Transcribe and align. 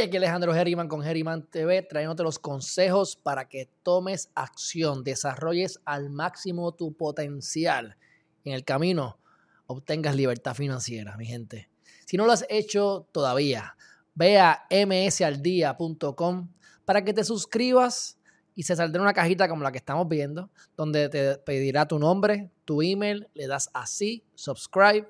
Hey, 0.00 0.06
aquí 0.06 0.16
Alejandro 0.16 0.54
Geriman 0.54 0.88
con 0.88 1.02
Geriman 1.02 1.42
TV, 1.42 1.82
trayéndote 1.82 2.22
los 2.22 2.38
consejos 2.38 3.16
para 3.16 3.50
que 3.50 3.68
tomes 3.82 4.30
acción, 4.34 5.04
desarrolles 5.04 5.78
al 5.84 6.08
máximo 6.08 6.72
tu 6.72 6.94
potencial. 6.94 7.98
En 8.42 8.54
el 8.54 8.64
camino 8.64 9.18
obtengas 9.66 10.16
libertad 10.16 10.54
financiera, 10.54 11.18
mi 11.18 11.26
gente. 11.26 11.68
Si 12.06 12.16
no 12.16 12.24
lo 12.24 12.32
has 12.32 12.46
hecho 12.48 13.10
todavía, 13.12 13.76
ve 14.14 14.38
a 14.38 14.64
msaldía.com 14.70 16.48
para 16.86 17.04
que 17.04 17.12
te 17.12 17.22
suscribas 17.22 18.18
y 18.54 18.62
se 18.62 18.76
saldrá 18.76 19.02
una 19.02 19.12
cajita 19.12 19.50
como 19.50 19.62
la 19.62 19.70
que 19.70 19.78
estamos 19.78 20.08
viendo, 20.08 20.48
donde 20.78 21.10
te 21.10 21.36
pedirá 21.36 21.86
tu 21.86 21.98
nombre, 21.98 22.50
tu 22.64 22.80
email, 22.80 23.28
le 23.34 23.46
das 23.46 23.68
así, 23.74 24.24
subscribe 24.34 25.06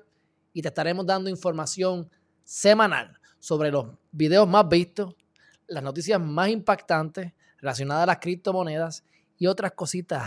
y 0.51 0.61
te 0.61 0.67
estaremos 0.67 1.05
dando 1.05 1.29
información 1.29 2.09
semanal 2.43 3.20
sobre 3.41 3.71
los 3.71 3.87
videos 4.11 4.47
más 4.47 4.69
vistos, 4.69 5.13
las 5.67 5.83
noticias 5.83 6.21
más 6.21 6.49
impactantes 6.49 7.33
relacionadas 7.57 8.03
a 8.03 8.05
las 8.05 8.19
criptomonedas 8.19 9.03
y 9.37 9.47
otras 9.47 9.73
cositas 9.73 10.23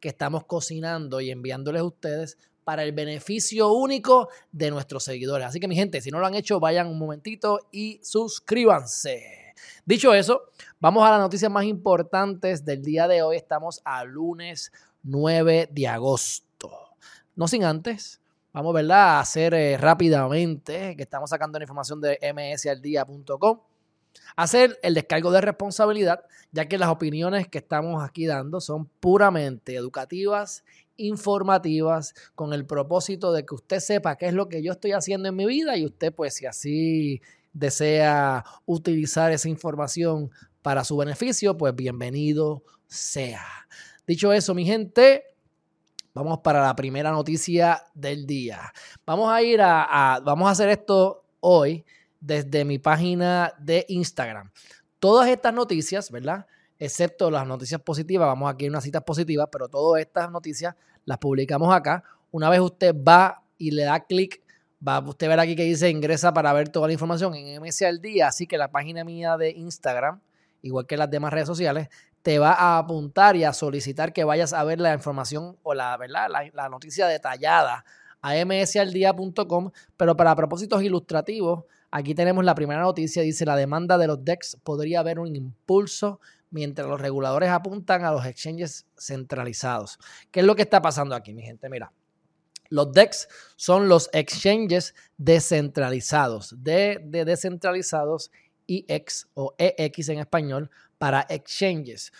que 0.00 0.08
estamos 0.08 0.44
cocinando 0.44 1.20
y 1.20 1.30
enviándoles 1.30 1.80
a 1.80 1.84
ustedes 1.84 2.36
para 2.64 2.82
el 2.82 2.92
beneficio 2.92 3.72
único 3.72 4.28
de 4.52 4.70
nuestros 4.70 5.04
seguidores. 5.04 5.46
Así 5.46 5.60
que 5.60 5.68
mi 5.68 5.76
gente, 5.76 6.00
si 6.00 6.10
no 6.10 6.18
lo 6.18 6.26
han 6.26 6.34
hecho, 6.34 6.60
vayan 6.60 6.88
un 6.88 6.98
momentito 6.98 7.60
y 7.72 8.00
suscríbanse. 8.02 9.54
Dicho 9.86 10.12
eso, 10.12 10.42
vamos 10.80 11.04
a 11.04 11.12
las 11.12 11.20
noticias 11.20 11.50
más 11.50 11.64
importantes 11.64 12.64
del 12.64 12.82
día 12.82 13.08
de 13.08 13.22
hoy. 13.22 13.36
Estamos 13.36 13.80
a 13.84 14.04
lunes 14.04 14.72
9 15.04 15.70
de 15.72 15.88
agosto. 15.88 16.70
No 17.36 17.48
sin 17.48 17.64
antes 17.64 18.20
Vamos, 18.52 18.74
¿verdad? 18.74 19.16
A 19.16 19.20
hacer 19.20 19.54
eh, 19.54 19.76
rápidamente, 19.76 20.96
que 20.96 21.02
estamos 21.02 21.30
sacando 21.30 21.58
la 21.58 21.64
información 21.64 22.00
de 22.00 22.18
msaldia.com, 22.34 23.60
hacer 24.36 24.78
el 24.82 24.94
descargo 24.94 25.30
de 25.30 25.40
responsabilidad, 25.40 26.24
ya 26.50 26.66
que 26.66 26.78
las 26.78 26.88
opiniones 26.88 27.48
que 27.48 27.58
estamos 27.58 28.02
aquí 28.02 28.26
dando 28.26 28.60
son 28.60 28.86
puramente 28.86 29.74
educativas, 29.74 30.64
informativas, 30.96 32.14
con 32.34 32.52
el 32.52 32.66
propósito 32.66 33.32
de 33.32 33.44
que 33.44 33.54
usted 33.54 33.80
sepa 33.80 34.16
qué 34.16 34.26
es 34.26 34.34
lo 34.34 34.48
que 34.48 34.62
yo 34.62 34.72
estoy 34.72 34.92
haciendo 34.92 35.28
en 35.28 35.36
mi 35.36 35.46
vida 35.46 35.76
y 35.76 35.84
usted, 35.84 36.12
pues, 36.12 36.34
si 36.34 36.46
así 36.46 37.20
desea 37.52 38.44
utilizar 38.66 39.30
esa 39.32 39.48
información 39.48 40.30
para 40.62 40.84
su 40.84 40.96
beneficio, 40.96 41.56
pues 41.56 41.74
bienvenido 41.74 42.62
sea. 42.86 43.44
Dicho 44.06 44.32
eso, 44.32 44.54
mi 44.54 44.64
gente, 44.64 45.24
Vamos 46.18 46.40
para 46.40 46.60
la 46.60 46.74
primera 46.74 47.12
noticia 47.12 47.80
del 47.94 48.26
día. 48.26 48.72
Vamos 49.06 49.30
a 49.30 49.40
ir 49.40 49.60
a, 49.62 50.20
vamos 50.24 50.48
a 50.48 50.50
hacer 50.50 50.68
esto 50.68 51.22
hoy 51.38 51.84
desde 52.18 52.64
mi 52.64 52.80
página 52.80 53.54
de 53.60 53.86
Instagram. 53.86 54.50
Todas 54.98 55.28
estas 55.28 55.54
noticias, 55.54 56.10
¿verdad? 56.10 56.44
Excepto 56.76 57.30
las 57.30 57.46
noticias 57.46 57.80
positivas, 57.80 58.26
vamos 58.26 58.52
aquí 58.52 58.66
a 58.66 58.68
unas 58.68 58.82
citas 58.82 59.04
positivas, 59.04 59.48
pero 59.52 59.68
todas 59.68 60.00
estas 60.00 60.28
noticias 60.28 60.74
las 61.04 61.18
publicamos 61.18 61.72
acá. 61.72 62.02
Una 62.32 62.50
vez 62.50 62.58
usted 62.58 62.92
va 62.96 63.44
y 63.56 63.70
le 63.70 63.84
da 63.84 64.00
clic, 64.00 64.42
va 64.86 64.98
usted 64.98 65.28
ver 65.28 65.38
aquí 65.38 65.54
que 65.54 65.62
dice 65.62 65.88
ingresa 65.88 66.32
para 66.32 66.52
ver 66.52 66.68
toda 66.68 66.88
la 66.88 66.94
información 66.94 67.36
en 67.36 67.62
MS 67.62 67.82
al 67.82 68.00
día, 68.00 68.26
así 68.26 68.48
que 68.48 68.58
la 68.58 68.72
página 68.72 69.04
mía 69.04 69.36
de 69.36 69.50
Instagram, 69.50 70.20
igual 70.62 70.84
que 70.84 70.96
las 70.96 71.08
demás 71.08 71.32
redes 71.32 71.46
sociales, 71.46 71.88
te 72.22 72.38
va 72.38 72.52
a 72.52 72.78
apuntar 72.78 73.36
y 73.36 73.44
a 73.44 73.52
solicitar 73.52 74.12
que 74.12 74.24
vayas 74.24 74.52
a 74.52 74.64
ver 74.64 74.80
la 74.80 74.92
información 74.92 75.56
o 75.62 75.74
la, 75.74 75.96
¿verdad? 75.96 76.28
la, 76.52 76.68
noticia 76.68 77.06
detallada 77.06 77.84
a 78.20 78.34
msaldia.com, 78.44 79.70
pero 79.96 80.16
para 80.16 80.34
propósitos 80.34 80.82
ilustrativos, 80.82 81.64
aquí 81.90 82.14
tenemos 82.14 82.44
la 82.44 82.54
primera 82.54 82.82
noticia, 82.82 83.22
dice 83.22 83.44
la 83.44 83.56
demanda 83.56 83.96
de 83.96 84.08
los 84.08 84.24
DEX 84.24 84.58
podría 84.62 85.00
haber 85.00 85.18
un 85.20 85.34
impulso 85.36 86.20
mientras 86.50 86.88
los 86.88 87.00
reguladores 87.00 87.50
apuntan 87.50 88.04
a 88.04 88.10
los 88.10 88.26
exchanges 88.26 88.86
centralizados. 88.96 89.98
¿Qué 90.30 90.40
es 90.40 90.46
lo 90.46 90.56
que 90.56 90.62
está 90.62 90.82
pasando 90.82 91.14
aquí, 91.14 91.34
mi 91.34 91.42
gente? 91.42 91.68
Mira, 91.68 91.92
los 92.70 92.92
DEX 92.92 93.28
son 93.56 93.88
los 93.88 94.10
exchanges 94.12 94.94
descentralizados, 95.16 96.54
de, 96.58 97.00
de 97.04 97.24
descentralizados 97.24 98.30
EX 98.66 99.28
o 99.34 99.54
EX 99.58 100.08
en 100.10 100.18
español 100.18 100.70
para 100.98 101.26
exchanges. 101.28 102.12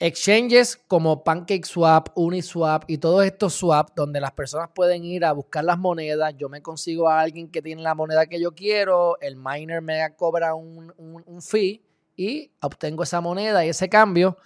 Exchanges 0.00 0.76
como 0.88 1.22
PancakeSwap, 1.22 2.08
Uniswap 2.16 2.84
y 2.88 2.98
todos 2.98 3.24
estos 3.24 3.54
swaps 3.54 3.94
donde 3.94 4.20
las 4.20 4.32
personas 4.32 4.70
pueden 4.74 5.04
ir 5.04 5.24
a 5.24 5.32
buscar 5.32 5.64
las 5.64 5.78
monedas. 5.78 6.34
Yo 6.36 6.48
me 6.48 6.60
consigo 6.60 7.08
a 7.08 7.20
alguien 7.20 7.48
que 7.48 7.62
tiene 7.62 7.82
la 7.82 7.94
moneda 7.94 8.26
que 8.26 8.40
yo 8.40 8.52
quiero, 8.52 9.18
el 9.20 9.36
miner 9.36 9.80
me 9.80 10.14
cobra 10.16 10.54
un 10.54 11.40
fee 11.40 11.82
y 12.16 12.50
obtengo 12.60 13.04
esa 13.04 13.20
moneda 13.20 13.64
y 13.64 13.68
ese 13.68 13.88
cambio 13.88 14.36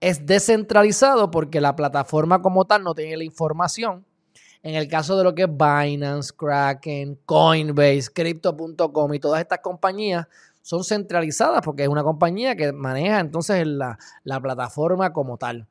es 0.00 0.26
descentralizado 0.26 1.30
porque 1.30 1.60
la 1.60 1.76
plataforma 1.76 2.42
como 2.42 2.64
tal 2.64 2.82
no 2.82 2.94
tiene 2.94 3.16
la 3.16 3.24
información 3.24 4.04
en 4.64 4.74
el 4.76 4.88
caso 4.88 5.16
de 5.18 5.24
lo 5.24 5.34
que 5.34 5.42
es 5.42 5.48
Binance, 5.48 6.32
Kraken, 6.34 7.20
Coinbase, 7.26 8.10
Crypto.com 8.12 9.12
y 9.12 9.20
todas 9.20 9.42
estas 9.42 9.58
compañías 9.58 10.26
son 10.64 10.82
centralizadas 10.82 11.60
porque 11.62 11.82
es 11.82 11.90
una 11.90 12.02
compañía 12.02 12.56
que 12.56 12.72
maneja 12.72 13.20
entonces 13.20 13.66
la, 13.66 13.98
plataforma 14.40 15.12
como 15.12 15.36
tal. 15.36 15.68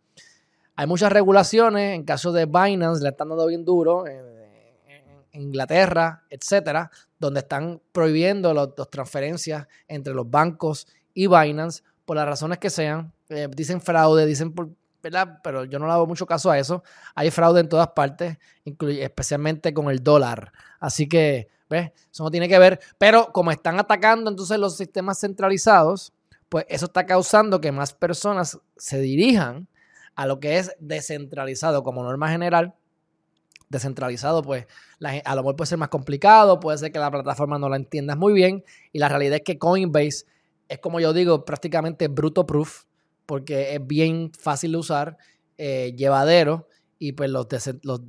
Hay 0.76 0.86
muchas 0.86 1.12
regulaciones, 1.12 1.96
en 1.96 2.04
caso 2.04 2.31
de 2.31 2.46
Binance 2.46 3.02
le 3.02 3.09
están 3.09 3.30
dando 3.30 3.48
bien 3.48 3.66
duro, 3.66 4.06
en, 4.08 4.32
Inglaterra, 5.36 6.22
etcétera, 6.30 6.92
donde 7.18 7.40
están 7.40 7.82
prohibiendo 7.92 8.53
las 8.53 8.70
transferencias 8.92 9.66
entre 9.88 10.14
los 10.14 10.30
bancos 10.30 10.88
y 11.16 11.26
Binance 11.26 11.82
por 12.06 12.18
las 12.18 12.28
razones 12.28 12.59
que 12.59 12.70
sean. 12.70 13.12
Eh, 13.30 13.48
dicen 13.50 13.82
fraude, 13.82 14.28
dicen 14.28 14.53
por, 14.53 14.70
¿verdad? 15.02 15.40
Pero 15.44 15.66
yo 15.66 15.80
no 15.80 15.88
le 15.88 15.94
hago 15.94 16.06
mucho 16.06 16.28
caso 16.28 16.52
a 16.52 16.59
eso. 16.59 16.84
Hay 17.16 17.32
fraude 17.32 17.62
en 17.62 17.68
todas 17.68 17.88
partes, 17.88 18.38
especialmente 18.64 19.74
con 19.74 19.90
el 19.90 20.03
dólar. 20.03 20.53
Así 20.80 21.09
que, 21.09 21.48
¿ves? 21.73 21.91
Eso 22.11 22.23
no 22.23 22.31
tiene 22.31 22.47
que 22.47 22.59
ver. 22.59 22.79
Pero 22.97 23.31
como 23.34 23.51
están 23.51 23.79
atacando 23.79 24.29
entonces 24.29 24.57
los 24.57 24.78
sistemas 24.78 25.19
centralizados, 25.19 26.13
pues 26.50 26.66
eso 26.69 26.85
está 26.85 27.06
causando 27.06 27.59
que 27.59 27.72
más 27.72 27.94
personas 27.94 28.59
se 28.78 29.00
dirijan 29.00 29.67
a 30.16 30.28
lo 30.28 30.39
que 30.39 30.59
es 30.59 30.75
descentralizado 30.79 31.84
como 31.84 32.03
norma 32.03 32.29
general. 32.29 32.75
Descentralizado, 33.69 34.44
pues 34.44 34.67
a 35.25 35.35
lo 35.35 35.41
mejor 35.41 35.56
puede 35.56 35.69
ser 35.69 35.79
más 35.79 35.89
complicado, 35.89 36.59
puede 36.59 36.78
ser 36.78 36.91
que 36.91 37.00
la 37.00 37.09
plataforma 37.09 37.57
no 37.57 37.69
la 37.69 37.78
entiendas 37.78 38.17
muy 38.17 38.34
bien. 38.34 38.63
Y 38.91 39.00
la 39.00 39.09
realidad 39.09 39.38
es 39.38 39.41
que 39.44 39.57
Coinbase 39.57 40.25
es, 40.69 40.79
como 40.79 41.00
yo 41.00 41.11
digo, 41.11 41.44
prácticamente 41.44 42.07
bruto 42.07 42.45
proof 42.45 42.84
porque 43.25 43.73
es 43.73 43.85
bien 43.85 44.31
fácil 44.38 44.73
de 44.73 44.78
usar, 44.78 45.17
eh, 45.57 45.94
llevadero, 45.95 46.67
y 47.06 47.12
pues 47.12 47.30
los, 47.30 47.47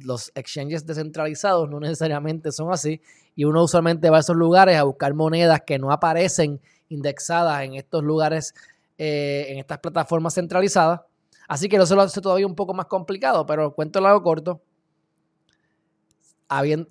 los, 0.04 0.30
exchanges 0.36 0.86
descentralizados 0.86 1.68
no 1.68 1.80
necesariamente 1.80 2.52
son 2.52 2.72
así, 2.72 3.00
y 3.34 3.42
uno 3.42 3.64
usualmente 3.64 4.08
va 4.08 4.18
a 4.18 4.20
esos 4.20 4.36
lugares 4.36 4.76
a 4.76 4.84
buscar 4.84 5.12
monedas 5.14 5.62
que 5.66 5.80
no 5.80 5.90
aparecen 5.90 6.60
indexadas 6.88 7.64
en 7.64 7.74
estos 7.74 8.04
lugares, 8.04 8.54
eh, 8.96 9.46
en 9.48 9.58
estas 9.58 9.80
plataformas 9.80 10.34
centralizadas. 10.34 11.00
Así 11.48 11.68
que 11.68 11.74
eso 11.74 11.96
lo 11.96 12.02
hace 12.02 12.20
todavía 12.20 12.46
un 12.46 12.54
poco 12.54 12.72
más 12.72 12.86
complicado, 12.86 13.44
pero 13.46 13.74
cuento 13.74 14.00
lado 14.00 14.22
corto. 14.22 14.62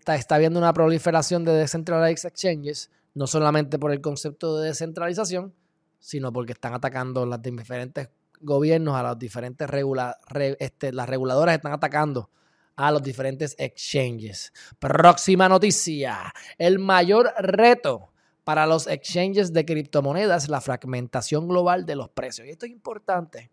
Está 0.06 0.36
habiendo 0.36 0.60
una 0.60 0.74
proliferación 0.74 1.46
de 1.46 1.54
decentralized 1.54 2.28
exchanges, 2.28 2.92
no 3.14 3.28
solamente 3.28 3.80
por 3.80 3.94
el 3.94 4.02
concepto 4.02 4.60
de 4.60 4.68
descentralización, 4.68 5.54
sino 6.00 6.34
porque 6.34 6.52
están 6.52 6.74
atacando 6.74 7.26
los 7.26 7.42
diferentes 7.42 8.10
gobiernos, 8.44 8.96
a 8.96 9.04
los 9.04 9.20
diferentes 9.20 9.70
regula, 9.70 10.20
este, 10.60 10.92
las 10.92 11.10
reguladoras 11.10 11.56
están 11.56 11.74
atacando 11.74 12.30
a 12.76 12.92
los 12.92 13.04
diferentes 13.04 13.56
exchanges. 13.58 14.52
Próxima 14.80 15.48
noticia. 15.48 16.34
El 16.58 16.80
mayor 16.80 17.34
reto 17.40 18.12
para 18.44 18.66
los 18.66 18.88
exchanges 18.88 19.54
de 19.54 19.66
criptomonedas 19.66 20.50
la 20.50 20.62
fragmentación 20.62 21.48
global 21.48 21.86
de 21.86 21.96
los 21.96 22.10
precios. 22.10 22.48
Y 22.48 22.52
esto 22.52 22.66
es 22.66 22.72
importante 22.72 23.52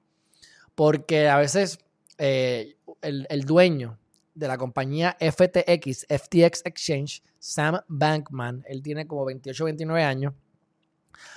porque 0.75 1.29
a 1.29 1.37
veces 1.39 1.79
eh, 2.19 2.77
el, 3.03 3.27
el, 3.31 3.45
dueño 3.45 3.99
de 4.35 4.49
la 4.49 4.59
compañía 4.59 5.17
FTX, 5.21 6.07
FTX 6.09 6.63
Exchange, 6.65 7.23
Sam 7.39 7.81
Bankman, 7.89 8.65
él 8.69 8.83
tiene 8.83 9.07
como 9.07 9.25
28 9.25 9.63
o 9.63 9.67
29 9.67 10.03
años, 10.03 10.35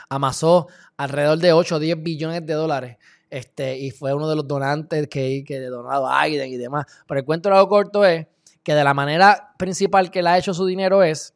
amasó 0.10 0.68
alrededor 0.98 1.40
de 1.40 1.54
8 1.54 1.76
o 1.76 1.80
10 1.80 2.04
billones 2.04 2.46
de 2.46 2.54
dólares. 2.54 2.98
Este, 3.34 3.76
y 3.80 3.90
fue 3.90 4.14
uno 4.14 4.30
de 4.30 4.36
los 4.36 4.48
donantes 4.48 5.08
que, 5.08 5.44
que 5.44 5.60
donado 5.62 6.08
a 6.08 6.24
Biden 6.24 6.54
y 6.54 6.58
demás. 6.58 6.86
Pero 7.08 7.20
el 7.20 7.26
cuento 7.26 7.50
largo 7.50 7.68
corto 7.68 8.06
es 8.06 8.28
que 8.62 8.76
de 8.76 8.84
la 8.84 8.94
manera 8.94 9.56
principal 9.58 10.12
que 10.12 10.22
le 10.22 10.30
ha 10.30 10.38
hecho 10.38 10.54
su 10.54 10.68
dinero 10.68 11.02
es 11.02 11.34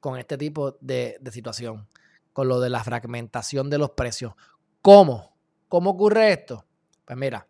con 0.00 0.18
este 0.18 0.36
tipo 0.36 0.76
de, 0.82 1.16
de 1.18 1.32
situación, 1.32 1.88
con 2.34 2.46
lo 2.46 2.60
de 2.60 2.68
la 2.68 2.84
fragmentación 2.84 3.70
de 3.70 3.78
los 3.78 3.92
precios. 3.92 4.34
¿Cómo? 4.82 5.34
¿Cómo 5.66 5.92
ocurre 5.92 6.30
esto? 6.30 6.66
Pues 7.06 7.16
mira, 7.16 7.48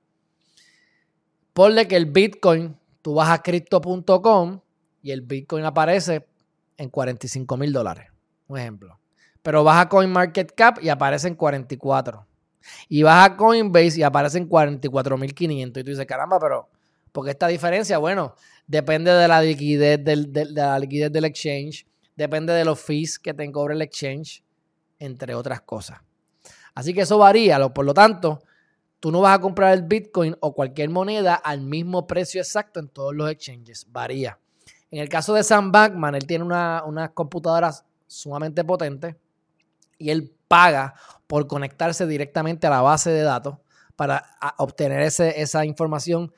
ponle 1.53 1.89
que 1.89 1.97
el 1.97 2.07
Bitcoin, 2.07 2.79
tú 3.03 3.15
vas 3.15 3.31
a 3.31 3.43
crypto.com 3.43 4.61
y 5.03 5.11
el 5.11 5.23
Bitcoin 5.23 5.65
aparece 5.65 6.29
en 6.77 6.91
45 6.91 7.57
mil 7.57 7.73
dólares. 7.73 8.07
Un 8.47 8.57
ejemplo. 8.57 9.01
Pero 9.43 9.65
vas 9.65 9.85
a 9.85 9.89
CoinMarketCap 9.89 10.81
y 10.81 10.91
aparecen 10.91 11.35
44. 11.35 12.30
Y 12.89 13.03
vas 13.03 13.29
a 13.29 13.37
Coinbase 13.37 14.01
y 14.01 14.03
aparecen 14.03 14.49
44.500. 14.49 15.69
Y 15.69 15.85
tú 15.85 15.91
dices, 15.91 16.07
caramba, 16.07 16.39
pero 16.39 16.69
¿por 17.13 17.25
qué 17.25 17.33
esta 17.33 17.49
diferencia? 17.49 17.99
Bueno, 17.99 18.35
depende 18.67 19.11
de 19.13 19.29
la 19.29 19.43
liquidez 19.43 20.03
del, 20.05 20.33
de 20.33 20.47
la 20.47 20.79
liquidez 20.79 21.13
del 21.13 21.25
exchange, 21.25 21.87
depende 22.17 22.53
de 22.53 22.65
los 22.65 22.81
fees 22.81 23.19
que 23.19 23.35
te 23.35 23.51
cobre 23.51 23.75
el 23.75 23.83
exchange, 23.83 24.45
entre 24.99 25.35
otras 25.35 25.63
cosas. 25.63 25.99
Así 26.75 26.95
que 26.95 27.03
eso 27.03 27.19
varía. 27.19 27.59
Por 27.71 27.85
lo 27.85 27.95
tanto, 27.95 28.43
tú 29.01 29.11
no 29.11 29.21
vas 29.21 29.37
a 29.37 29.41
comprar 29.41 29.73
el 29.75 29.83
Bitcoin 29.83 30.37
o 30.41 30.55
cualquier 30.55 30.91
moneda 30.91 31.35
al 31.35 31.63
mismo 31.63 32.07
precio 32.07 32.41
exacto 32.41 32.81
en 32.81 32.89
todos 32.89 33.15
los 33.15 33.31
exchanges. 33.31 33.87
Varía. 33.91 34.39
En 34.91 35.01
el 35.01 35.09
caso 35.09 35.35
de 35.35 35.43
Sam 35.43 35.73
Bankman, 35.73 36.15
él 36.15 36.27
tiene 36.27 36.45
unas 36.45 36.83
una 36.85 37.13
computadoras 37.13 37.85
sumamente 38.07 38.65
potentes 38.65 39.17
y 39.99 40.11
él 40.11 40.35
paga 40.51 40.95
por 41.29 41.47
conectarse 41.47 42.09
directamente 42.09 42.67
a 42.67 42.71
la 42.71 42.83
base 42.83 43.11
de 43.11 43.23
datos 43.23 43.59
para 43.95 44.27
obtener 44.59 45.01
esa 45.01 45.65
información 45.65 46.33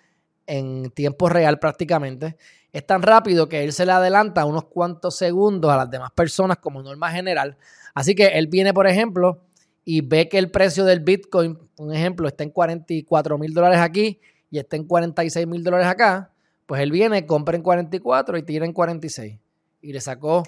en 0.47 0.91
tiempo 0.91 1.31
real 1.31 1.59
prácticamente. 1.59 2.37
Es 2.75 2.87
tan 2.87 3.01
rápido 3.01 3.49
que 3.49 3.65
él 3.65 3.73
se 3.73 3.87
le 3.87 3.93
adelanta 3.93 4.45
unos 4.45 4.65
cuantos 4.65 5.17
segundos 5.17 5.71
a 5.71 5.79
las 5.79 5.91
demás 5.91 6.11
personas 6.11 6.59
como 6.59 6.83
norma 6.83 7.11
general. 7.11 7.57
Así 7.95 8.15
que 8.15 8.27
él 8.27 8.49
viene, 8.49 8.75
por 8.75 8.87
ejemplo, 8.87 9.45
y 9.83 10.03
ve 10.03 10.29
que 10.29 10.37
el 10.37 10.51
precio 10.51 10.85
del 10.85 11.01
Bitcoin, 11.01 11.59
un 11.79 11.95
ejemplo, 11.95 12.29
está 12.29 12.45
en 12.45 12.51
44 12.51 13.39
mil 13.39 13.55
dólares 13.55 13.79
aquí 13.79 14.21
y 14.51 14.59
está 14.59 14.77
en 14.77 14.85
46 14.85 15.47
mil 15.47 15.65
dólares 15.65 15.87
acá, 15.87 16.33
pues 16.67 16.83
él 16.83 16.91
viene, 16.91 17.25
compra 17.25 17.57
en 17.57 17.63
44 17.63 18.37
y 18.37 18.43
tira 18.43 18.67
en 18.67 18.75
46. 18.75 19.39
Y 19.81 19.93
le 19.95 20.01
sacó 20.03 20.43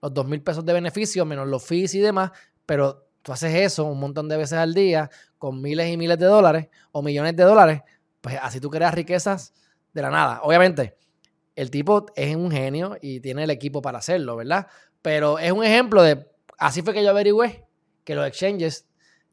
los 0.00 0.14
2 0.14 0.28
mil 0.28 0.40
pesos 0.40 0.64
de 0.64 0.72
beneficio 0.72 1.24
menos 1.24 1.48
los 1.48 1.64
fees 1.64 1.96
y 1.96 1.98
demás, 1.98 2.30
pero 2.64 3.07
tú 3.28 3.34
haces 3.34 3.54
eso 3.54 3.84
un 3.84 4.00
montón 4.00 4.26
de 4.26 4.38
veces 4.38 4.56
al 4.56 4.72
día 4.72 5.10
con 5.36 5.60
miles 5.60 5.92
y 5.92 5.98
miles 5.98 6.18
de 6.18 6.24
dólares 6.24 6.68
o 6.92 7.02
millones 7.02 7.36
de 7.36 7.42
dólares, 7.42 7.82
pues 8.22 8.38
así 8.40 8.58
tú 8.58 8.70
creas 8.70 8.94
riquezas 8.94 9.52
de 9.92 10.00
la 10.00 10.08
nada. 10.08 10.40
Obviamente, 10.44 10.96
el 11.54 11.70
tipo 11.70 12.06
es 12.16 12.34
un 12.34 12.50
genio 12.50 12.96
y 13.02 13.20
tiene 13.20 13.44
el 13.44 13.50
equipo 13.50 13.82
para 13.82 13.98
hacerlo, 13.98 14.34
¿verdad? 14.36 14.66
Pero 15.02 15.38
es 15.38 15.52
un 15.52 15.62
ejemplo 15.62 16.02
de, 16.02 16.26
así 16.56 16.80
fue 16.80 16.94
que 16.94 17.04
yo 17.04 17.10
averigüé 17.10 17.66
que 18.02 18.14
los 18.14 18.26
exchanges 18.26 18.86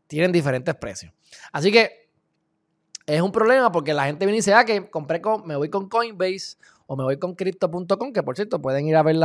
tienen 0.08 0.34
diferentes 0.34 0.76
precios. 0.76 1.14
Así 1.54 1.72
que 1.72 2.10
es 3.06 3.22
un 3.22 3.32
problema 3.32 3.72
porque 3.72 3.94
la 3.94 4.08
gente 4.08 4.26
viene 4.26 4.36
y 4.36 4.40
dice, 4.40 4.54
ah, 4.54 4.66
que 4.66 4.90
compré 4.90 5.22
con, 5.22 5.48
me 5.48 5.56
voy 5.56 5.70
con 5.70 5.88
Coinbase 5.88 6.58
o 6.86 6.98
me 6.98 7.06
voy 7.06 7.18
con 7.18 7.34
Crypto.com, 7.34 8.12
que 8.12 8.24
por 8.24 8.36
cierto 8.36 8.62
pueden 8.62 8.88
ir 8.88 8.98
a 8.98 9.04
ver 9.04 9.16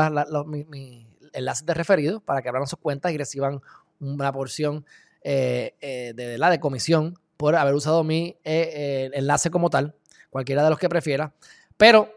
mis, 0.46 1.06
enlaces 1.32 1.66
de 1.66 1.74
referidos 1.74 2.22
para 2.22 2.40
que 2.40 2.48
abran 2.48 2.68
sus 2.68 2.78
cuentas 2.78 3.10
y 3.10 3.18
reciban 3.18 3.60
una 4.00 4.32
porción 4.32 4.84
eh, 5.22 5.74
eh, 5.80 6.12
de, 6.16 6.38
la 6.38 6.50
de 6.50 6.60
comisión 6.60 7.18
por 7.36 7.54
haber 7.56 7.74
usado 7.74 8.04
mi 8.04 8.36
eh, 8.44 9.10
enlace 9.14 9.50
como 9.50 9.70
tal, 9.70 9.94
cualquiera 10.30 10.64
de 10.64 10.70
los 10.70 10.78
que 10.78 10.88
prefiera. 10.88 11.32
Pero 11.76 12.12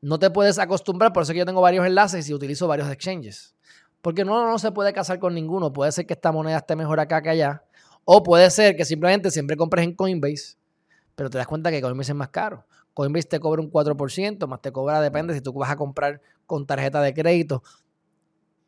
no 0.00 0.18
te 0.18 0.30
puedes 0.30 0.58
acostumbrar, 0.58 1.12
por 1.12 1.22
eso 1.22 1.32
que 1.32 1.38
yo 1.40 1.46
tengo 1.46 1.60
varios 1.60 1.86
enlaces 1.86 2.28
y 2.28 2.34
utilizo 2.34 2.68
varios 2.68 2.90
exchanges. 2.90 3.54
Porque 4.00 4.24
no, 4.24 4.48
no 4.48 4.58
se 4.58 4.70
puede 4.70 4.92
casar 4.92 5.18
con 5.18 5.34
ninguno. 5.34 5.72
Puede 5.72 5.90
ser 5.92 6.06
que 6.06 6.14
esta 6.14 6.30
moneda 6.32 6.58
esté 6.58 6.76
mejor 6.76 7.00
acá 7.00 7.20
que 7.20 7.30
allá. 7.30 7.64
O 8.04 8.22
puede 8.22 8.50
ser 8.50 8.76
que 8.76 8.84
simplemente 8.84 9.30
siempre 9.30 9.56
compres 9.56 9.84
en 9.84 9.94
Coinbase, 9.94 10.56
pero 11.14 11.28
te 11.28 11.36
das 11.36 11.46
cuenta 11.46 11.70
que 11.70 11.82
Coinbase 11.82 12.12
es 12.12 12.16
más 12.16 12.30
caro. 12.30 12.64
Coinbase 12.94 13.28
te 13.28 13.40
cobra 13.40 13.60
un 13.60 13.70
4%, 13.70 14.46
más 14.46 14.62
te 14.62 14.72
cobra, 14.72 15.00
depende 15.00 15.34
si 15.34 15.40
tú 15.40 15.52
vas 15.52 15.70
a 15.70 15.76
comprar 15.76 16.22
con 16.46 16.66
tarjeta 16.66 17.02
de 17.02 17.12
crédito. 17.12 17.62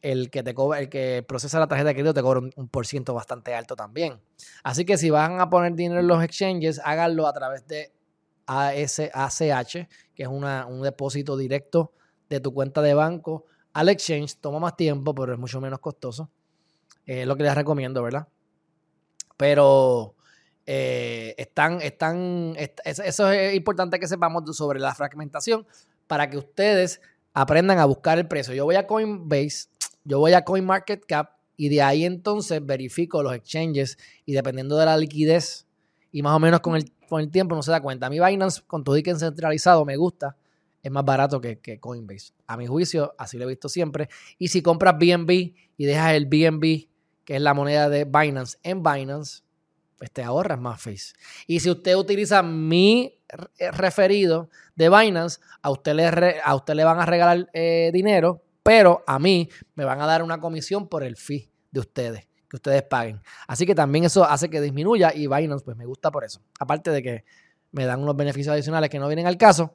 El 0.03 0.31
que 0.31 0.43
te 0.43 0.55
cobra, 0.55 0.81
el 0.81 0.89
que 0.89 1.25
procesa 1.27 1.59
la 1.59 1.69
tarjeta 1.69 1.89
de 1.89 1.95
crédito 1.95 2.15
te 2.15 2.23
cobra 2.23 2.41
un, 2.41 2.69
por 2.69 2.87
ciento 2.87 3.13
bastante 3.13 3.55
alto 3.55 3.77
también. 3.77 4.21
Así 4.63 4.85
que 4.85 4.97
si 4.97 5.11
van 5.11 5.41
a 5.41 5.51
poner 5.51 5.75
dinero 5.75 6.01
en 6.01 6.07
los 6.07 6.23
exchanges, 6.23 6.81
háganlo 6.85 7.27
a 7.27 7.33
través 7.33 7.67
de 7.67 7.93
ASH, 8.47 9.87
que 10.15 10.23
es 10.23 10.29
un 10.29 10.83
depósito 10.83 11.37
directo 11.37 11.93
de 12.29 12.41
tu 12.41 12.55
cuenta 12.55 12.81
de 12.83 12.95
banco 12.95 13.45
al 13.73 13.89
exchange. 13.89 14.37
Toma 14.37 14.59
más 14.59 14.77
tiempo, 14.77 15.15
pero 15.15 15.35
es 15.35 15.39
mucho 15.39 15.61
menos 15.61 15.81
costoso. 15.81 16.31
Es 17.05 17.27
lo 17.27 17.37
que 17.37 17.43
les 17.43 17.55
recomiendo, 17.55 18.03
¿verdad? 18.03 18.27
Pero 19.37 20.15
eh, 20.67 21.35
están, 21.39 21.81
están, 21.83 22.55
eso 22.85 23.31
es 23.31 23.55
importante 23.55 23.99
que 23.99 24.07
sepamos 24.07 24.57
sobre 24.57 24.79
la 24.79 24.95
fragmentación 24.95 25.67
para 26.07 26.29
que 26.31 26.37
ustedes 26.39 27.01
aprendan 27.33 27.79
a 27.79 27.85
buscar 27.85 28.19
el 28.19 28.29
precio. 28.29 28.55
Yo 28.55 28.65
voy 28.65 28.77
a 28.77 28.87
Coinbase, 28.87 29.69
yo 30.11 30.19
voy 30.19 30.33
a 30.33 30.45
CoinMarketCap 30.45 31.31
y 31.57 31.69
de 31.69 31.83
ahí 31.83 32.05
entonces 32.05 32.65
verifico 32.67 33.23
los 33.23 33.33
exchanges 33.33 33.97
y 34.27 34.33
dependiendo 34.33 34.77
de 34.77 34.87
la 34.87 34.97
liquidez 34.97 35.69
y 36.11 36.21
más 36.23 36.35
o 36.35 36.41
menos 36.41 36.61
con 36.61 36.75
el, 36.75 36.93
con 37.09 37.21
el 37.21 37.31
tiempo 37.31 37.55
no 37.55 37.63
se 37.63 37.71
da 37.71 37.81
cuenta. 37.81 38.07
A 38.07 38.11
mí 38.11 38.19
Binance 38.19 38.61
con 38.67 38.83
todo 38.83 39.01
que 39.01 39.15
centralizado 39.15 39.85
me 39.85 39.97
gusta 39.97 40.37
es 40.83 40.91
más 40.91 41.05
barato 41.05 41.41
que, 41.41 41.79
Coinbase. 41.79 42.33
A 42.49 42.57
mi 42.57 42.67
juicio, 42.67 43.15
así 43.19 43.39
lo 43.39 43.45
he 43.45 43.49
visto 43.49 43.69
siempre. 43.69 44.09
Y 44.37 44.49
si 44.49 44.63
compras 44.63 44.97
BNB 44.99 45.31
y 45.77 45.85
dejas 45.85 46.15
el 46.15 46.27
BNB, 46.27 46.89
que 47.25 47.37
es 47.37 47.41
la 47.41 47.55
moneda 47.55 47.89
de 47.89 48.05
Binance, 48.05 48.59
en 48.65 48.83
Binance, 48.83 49.43
pues 49.97 50.11
te 50.11 50.25
ahorras 50.25 50.59
más 50.59 50.83
fees. 50.83 51.15
Y 51.47 51.61
si 51.61 51.71
usted 51.71 51.95
utiliza 51.95 52.43
mi 52.43 53.21
referido 53.73 54.49
de 54.75 54.89
Binance, 54.89 55.39
a 55.63 55.71
usted 55.71 55.95
le, 55.95 56.07
a 56.43 56.75
le 56.75 56.85
van 56.85 56.99
a 56.99 57.07
regalar 57.07 57.49
eh, 57.53 57.91
dinero, 57.93 58.43
pero 58.63 59.03
a 59.07 59.19
mí 59.19 59.49
me 59.75 59.85
van 59.85 60.01
a 60.01 60.07
dar 60.07 60.23
una 60.23 60.41
comisión 60.41 60.89
por 60.89 61.03
el 61.03 61.17
fee 61.17 61.51
de 61.71 61.81
ustedes, 61.81 62.29
que 62.49 62.57
ustedes 62.57 62.83
paguen. 62.83 63.21
Así 63.47 63.67
que 63.67 63.75
también 63.75 64.05
eso 64.05 64.25
hace 64.25 64.51
que 64.51 64.61
disminuya 64.61 65.13
y 65.15 65.27
Binance 65.27 65.65
pues 65.65 65.77
me 65.77 65.87
gusta 65.87 66.11
por 66.11 66.25
eso. 66.25 66.41
Aparte 66.59 66.91
de 66.91 67.03
que 67.03 67.25
me 67.73 67.85
dan 67.85 68.03
unos 68.03 68.17
beneficios 68.17 68.53
adicionales 68.53 68.91
que 68.91 68.99
no 68.99 69.07
vienen 69.09 69.27
al 69.27 69.37
caso, 69.37 69.75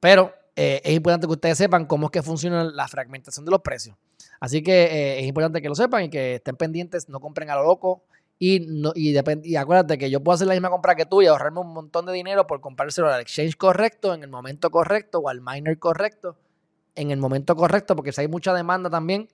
pero 0.00 0.32
eh, 0.54 0.80
es 0.84 0.94
importante 0.94 1.26
que 1.26 1.32
ustedes 1.32 1.58
sepan 1.58 1.86
cómo 1.86 2.06
es 2.06 2.12
que 2.12 2.22
funciona 2.22 2.64
la 2.64 2.88
fragmentación 2.88 3.44
de 3.44 3.50
los 3.50 3.60
precios. 3.60 3.96
Así 4.40 4.62
que 4.62 4.84
eh, 4.84 5.20
es 5.20 5.26
importante 5.26 5.60
que 5.62 5.68
lo 5.68 5.74
sepan 5.74 6.04
y 6.04 6.10
que 6.10 6.36
estén 6.36 6.56
pendientes, 6.56 7.08
no 7.08 7.20
compren 7.20 7.50
a 7.50 7.56
lo 7.56 7.64
loco. 7.64 8.04
Y, 8.38 8.60
no, 8.60 8.92
y, 8.94 9.16
y 9.44 9.56
acuérdate 9.56 9.96
que 9.96 10.10
yo 10.10 10.22
puedo 10.22 10.34
hacer 10.34 10.46
la 10.46 10.52
misma 10.52 10.68
compra 10.68 10.94
que 10.94 11.06
tú 11.06 11.22
y 11.22 11.26
ahorrarme 11.26 11.60
un 11.60 11.72
montón 11.72 12.04
de 12.04 12.12
dinero 12.12 12.46
por 12.46 12.60
comprárselo 12.60 13.10
al 13.10 13.22
exchange 13.22 13.56
correcto, 13.56 14.12
en 14.12 14.22
el 14.22 14.28
momento 14.28 14.70
correcto 14.70 15.20
o 15.20 15.30
al 15.30 15.40
miner 15.40 15.78
correcto, 15.78 16.36
en 16.96 17.10
el 17.10 17.18
momento 17.18 17.54
correcto, 17.54 17.94
porque 17.94 18.12
si 18.12 18.22
hay 18.22 18.28
mucha 18.28 18.52
demanda 18.52 18.90
también, 18.90 19.28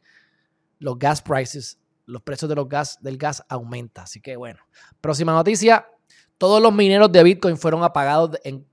los 0.78 0.98
gas 0.98 1.22
prices, 1.22 1.78
los 2.06 2.22
precios 2.22 2.48
de 2.48 2.56
los 2.56 2.68
gas, 2.68 2.98
del 3.00 3.16
gas 3.16 3.42
aumentan. 3.48 4.04
Así 4.04 4.20
que 4.20 4.36
bueno, 4.36 4.60
próxima 5.00 5.32
noticia. 5.32 5.88
Todos 6.36 6.60
los 6.60 6.74
mineros 6.74 7.10
de 7.12 7.22
Bitcoin 7.22 7.56
fueron 7.56 7.84
apagados 7.84 8.38
en 8.42 8.66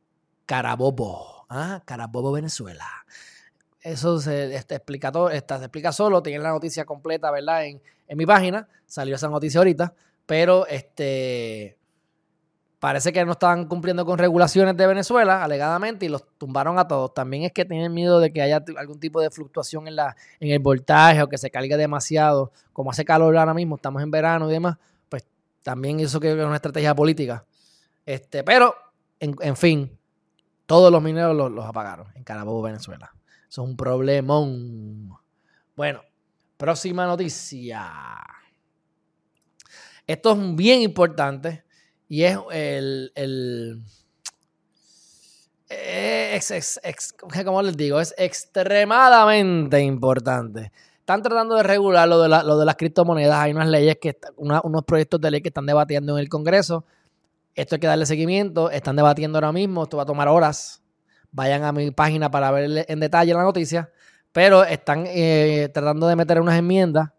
Carabobo. 0.45 1.45
Ah, 1.49 1.83
Carabobo, 1.85 2.31
Venezuela. 2.31 2.85
Eso 3.81 4.19
se, 4.19 4.55
este, 4.55 4.75
explica 4.75 5.11
todo, 5.11 5.29
se 5.29 5.37
explica 5.37 5.91
solo, 5.91 6.21
tienen 6.21 6.43
la 6.43 6.49
noticia 6.49 6.85
completa, 6.85 7.31
¿verdad? 7.31 7.65
En, 7.65 7.81
mi 8.17 8.25
página, 8.25 8.67
salió 8.87 9.15
esa 9.15 9.29
noticia 9.29 9.59
ahorita, 9.59 9.93
pero 10.25 10.65
este 10.67 11.77
parece 12.79 13.11
que 13.11 13.23
no 13.25 13.33
estaban 13.33 13.65
cumpliendo 13.65 14.05
con 14.05 14.17
regulaciones 14.17 14.75
de 14.77 14.87
Venezuela, 14.87 15.43
alegadamente, 15.43 16.05
y 16.05 16.09
los 16.09 16.25
tumbaron 16.37 16.79
a 16.79 16.87
todos. 16.87 17.13
También 17.13 17.43
es 17.43 17.51
que 17.51 17.65
tienen 17.65 17.93
miedo 17.93 18.19
de 18.19 18.31
que 18.31 18.41
haya 18.41 18.63
algún 18.77 18.99
tipo 18.99 19.21
de 19.21 19.29
fluctuación 19.29 19.87
en, 19.87 19.97
la, 19.97 20.15
en 20.39 20.51
el 20.51 20.59
voltaje 20.59 21.21
o 21.21 21.27
que 21.27 21.37
se 21.37 21.51
cargue 21.51 21.75
demasiado. 21.75 22.51
Como 22.71 22.91
hace 22.91 23.03
calor 23.03 23.35
ahora 23.37 23.53
mismo, 23.53 23.75
estamos 23.75 24.01
en 24.01 24.11
verano 24.11 24.49
y 24.49 24.53
demás, 24.53 24.77
pues 25.09 25.27
también 25.61 25.99
eso 25.99 26.19
que 26.19 26.31
es 26.31 26.45
una 26.45 26.55
estrategia 26.55 26.95
política. 26.95 27.45
Este, 28.05 28.43
pero, 28.43 28.73
en, 29.19 29.35
en 29.41 29.57
fin, 29.57 29.99
todos 30.65 30.91
los 30.91 31.01
mineros 31.01 31.35
los, 31.35 31.65
apagaron 31.65 32.07
en 32.15 32.23
Carabobo, 32.23 32.61
Venezuela. 32.61 33.11
Eso 33.49 33.63
es 33.63 33.69
un 33.69 33.75
problemón. 33.75 35.17
Bueno, 35.75 36.01
próxima 36.55 37.05
noticia. 37.05 37.91
Esto 40.07 40.31
es 40.31 40.55
bien 40.55 40.81
importante 40.81 41.63
y 42.09 42.23
es 42.23 42.37
el, 42.51 43.11
el 43.15 43.81
es, 45.69 47.15
como 47.45 47.61
les 47.61 47.77
digo, 47.77 47.99
es 47.99 48.13
extremadamente 48.17 49.79
importante. 49.81 50.71
Están 50.99 51.21
tratando 51.21 51.55
de 51.55 51.63
regular 51.63 52.07
lo 52.07 52.21
de, 52.21 52.29
lo 52.29 52.57
de 52.57 52.65
las 52.65 52.75
criptomonedas. 52.75 53.37
Hay 53.37 53.51
unas 53.51 53.67
leyes 53.67 53.97
que, 54.01 54.17
unos 54.37 54.83
proyectos 54.85 55.21
de 55.21 55.31
ley 55.31 55.41
que 55.41 55.49
están 55.49 55.65
debatiendo 55.65 56.13
en 56.13 56.19
el 56.19 56.29
Congreso. 56.29 56.85
Esto 57.55 57.75
hay 57.75 57.79
que 57.79 57.87
darle 57.87 58.05
seguimiento. 58.05 58.69
Están 58.69 58.95
debatiendo 58.95 59.37
ahora 59.37 59.51
mismo. 59.51 59.83
Esto 59.83 59.97
va 59.97 60.03
a 60.03 60.05
tomar 60.05 60.27
horas. 60.27 60.81
Vayan 61.31 61.63
a 61.63 61.71
mi 61.71 61.91
página 61.91 62.29
para 62.29 62.51
ver 62.51 62.85
en 62.87 62.99
detalle 62.99 63.33
la 63.33 63.43
noticia. 63.43 63.91
Pero 64.31 64.63
están 64.63 65.05
eh, 65.07 65.69
tratando 65.73 66.07
de 66.07 66.15
meter 66.15 66.39
unas 66.41 66.57
enmiendas. 66.57 67.09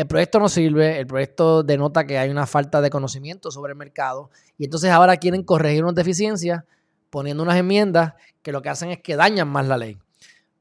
El 0.00 0.06
proyecto 0.06 0.40
no 0.40 0.48
sirve. 0.48 0.98
El 0.98 1.06
proyecto 1.06 1.62
denota 1.62 2.06
que 2.06 2.16
hay 2.16 2.30
una 2.30 2.46
falta 2.46 2.80
de 2.80 2.88
conocimiento 2.88 3.50
sobre 3.50 3.72
el 3.72 3.76
mercado. 3.76 4.30
Y 4.56 4.64
entonces 4.64 4.90
ahora 4.90 5.18
quieren 5.18 5.42
corregir 5.42 5.84
unas 5.84 5.94
deficiencias 5.94 6.64
poniendo 7.10 7.42
unas 7.42 7.58
enmiendas 7.58 8.14
que 8.40 8.50
lo 8.50 8.62
que 8.62 8.70
hacen 8.70 8.88
es 8.88 9.02
que 9.02 9.14
dañan 9.14 9.48
más 9.48 9.68
la 9.68 9.76
ley. 9.76 9.98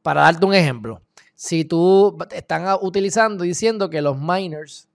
Para 0.02 0.24
darte 0.24 0.46
un 0.46 0.54
ejemplo, 0.54 1.02
si 1.36 1.64
tú 1.64 2.18
están 2.32 2.66
utilizando 2.82 3.46
diciendo 3.46 3.90
que 3.90 4.02
los 4.02 4.20
miners 4.20 4.90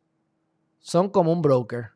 son 0.78 1.08
como 1.08 1.32
un 1.32 1.40
broker. 1.40 1.92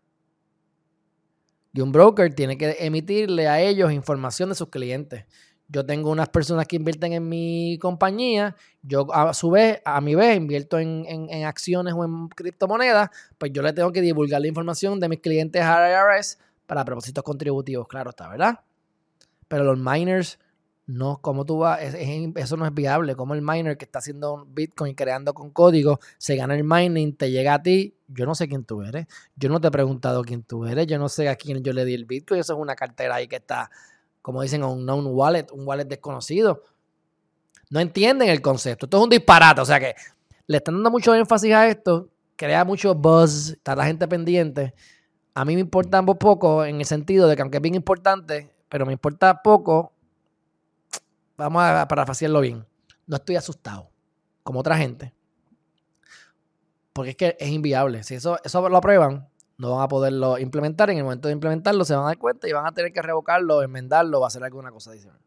Y 1.74 1.82
un 1.82 1.92
broker 1.92 2.34
tiene 2.34 2.56
que 2.56 2.78
emitirle 2.80 3.46
a 3.46 3.60
ellos 3.60 3.92
información 3.92 4.48
de 4.48 4.54
sus 4.54 4.70
clientes. 4.70 5.26
Yo 5.68 5.84
tengo 5.84 6.10
unas 6.10 6.30
personas 6.30 6.66
que 6.66 6.76
invierten 6.76 7.12
en 7.12 7.28
mi 7.28 7.78
compañía, 7.78 8.56
yo 8.82 9.06
a 9.12 9.34
su 9.34 9.50
vez, 9.50 9.80
a 9.84 10.00
mi 10.00 10.14
vez, 10.14 10.36
invierto 10.36 10.78
en, 10.78 11.04
en 11.06 11.44
acciones 11.44 11.94
o 11.94 12.04
en 12.04 12.28
criptomonedas, 12.28 13.10
pues 13.36 13.52
yo 13.52 13.60
le 13.62 13.72
tengo 13.74 13.92
que 13.92 14.00
divulgar 14.00 14.40
la 14.40 14.48
información 14.48 14.98
de 14.98 15.08
mis 15.08 15.20
clientes 15.20 15.62
IRS 15.62 16.38
para 16.66 16.84
propósitos 16.84 17.22
contributivos, 17.22 17.86
claro 17.86 18.10
está, 18.10 18.28
¿verdad? 18.28 18.60
Pero 19.46 19.64
los 19.64 19.78
miners 19.78 20.38
no, 20.88 21.20
como 21.20 21.44
tú 21.44 21.58
vas, 21.58 21.80
eso 21.82 22.56
no 22.56 22.64
es 22.64 22.72
viable. 22.72 23.14
Como 23.14 23.34
el 23.34 23.42
miner 23.42 23.76
que 23.76 23.84
está 23.84 23.98
haciendo 23.98 24.46
Bitcoin 24.46 24.94
creando 24.94 25.34
con 25.34 25.50
código, 25.50 26.00
se 26.16 26.34
gana 26.34 26.56
el 26.56 26.64
mining, 26.64 27.14
te 27.14 27.30
llega 27.30 27.52
a 27.52 27.62
ti. 27.62 27.94
Yo 28.06 28.24
no 28.24 28.34
sé 28.34 28.48
quién 28.48 28.64
tú 28.64 28.80
eres. 28.80 29.06
Yo 29.36 29.50
no 29.50 29.60
te 29.60 29.68
he 29.68 29.70
preguntado 29.70 30.22
quién 30.24 30.44
tú 30.44 30.64
eres. 30.64 30.86
Yo 30.86 30.98
no 30.98 31.10
sé 31.10 31.28
a 31.28 31.36
quién 31.36 31.62
yo 31.62 31.74
le 31.74 31.84
di 31.84 31.92
el 31.92 32.06
Bitcoin. 32.06 32.40
Eso 32.40 32.54
es 32.54 32.58
una 32.58 32.74
cartera 32.74 33.16
ahí 33.16 33.28
que 33.28 33.36
está, 33.36 33.70
como 34.28 34.42
dicen, 34.42 34.62
un 34.62 34.84
known 34.84 35.06
wallet, 35.06 35.46
un 35.52 35.66
wallet 35.66 35.86
desconocido. 35.86 36.62
No 37.70 37.80
entienden 37.80 38.28
el 38.28 38.42
concepto. 38.42 38.84
Esto 38.84 38.98
es 38.98 39.02
un 39.04 39.08
disparate. 39.08 39.62
O 39.62 39.64
sea 39.64 39.80
que 39.80 39.94
le 40.46 40.58
están 40.58 40.74
dando 40.74 40.90
mucho 40.90 41.14
énfasis 41.14 41.54
a 41.54 41.66
esto. 41.66 42.10
Crea 42.36 42.62
mucho 42.62 42.94
buzz. 42.94 43.52
Está 43.52 43.74
la 43.74 43.86
gente 43.86 44.06
pendiente. 44.06 44.74
A 45.32 45.46
mí 45.46 45.54
me 45.54 45.62
importa 45.62 46.02
poco 46.02 46.62
en 46.62 46.76
el 46.78 46.84
sentido 46.84 47.26
de 47.26 47.36
que 47.36 47.40
aunque 47.40 47.56
es 47.56 47.62
bien 47.62 47.74
importante, 47.74 48.52
pero 48.68 48.84
me 48.84 48.92
importa 48.92 49.40
poco 49.42 49.94
vamos 51.38 51.62
a 51.62 51.88
parafaciarlo 51.88 52.42
bien, 52.42 52.66
no 53.06 53.16
estoy 53.16 53.36
asustado, 53.36 53.90
como 54.42 54.60
otra 54.60 54.76
gente. 54.76 55.14
Porque 56.92 57.12
es 57.12 57.16
que 57.16 57.34
es 57.40 57.48
inviable. 57.48 58.02
Si 58.02 58.14
eso, 58.14 58.38
eso 58.44 58.68
lo 58.68 58.76
aprueban, 58.76 59.26
no 59.58 59.72
van 59.72 59.82
a 59.82 59.88
poderlo 59.88 60.38
implementar. 60.38 60.90
En 60.90 60.98
el 60.98 61.04
momento 61.04 61.28
de 61.28 61.34
implementarlo 61.34 61.84
se 61.84 61.94
van 61.94 62.04
a 62.04 62.06
dar 62.08 62.18
cuenta 62.18 62.48
y 62.48 62.52
van 62.52 62.66
a 62.66 62.72
tener 62.72 62.92
que 62.92 63.02
revocarlo, 63.02 63.62
enmendarlo 63.62 64.20
o 64.20 64.24
hacer 64.26 64.42
alguna 64.42 64.70
cosa 64.70 64.92
adicional. 64.92 65.20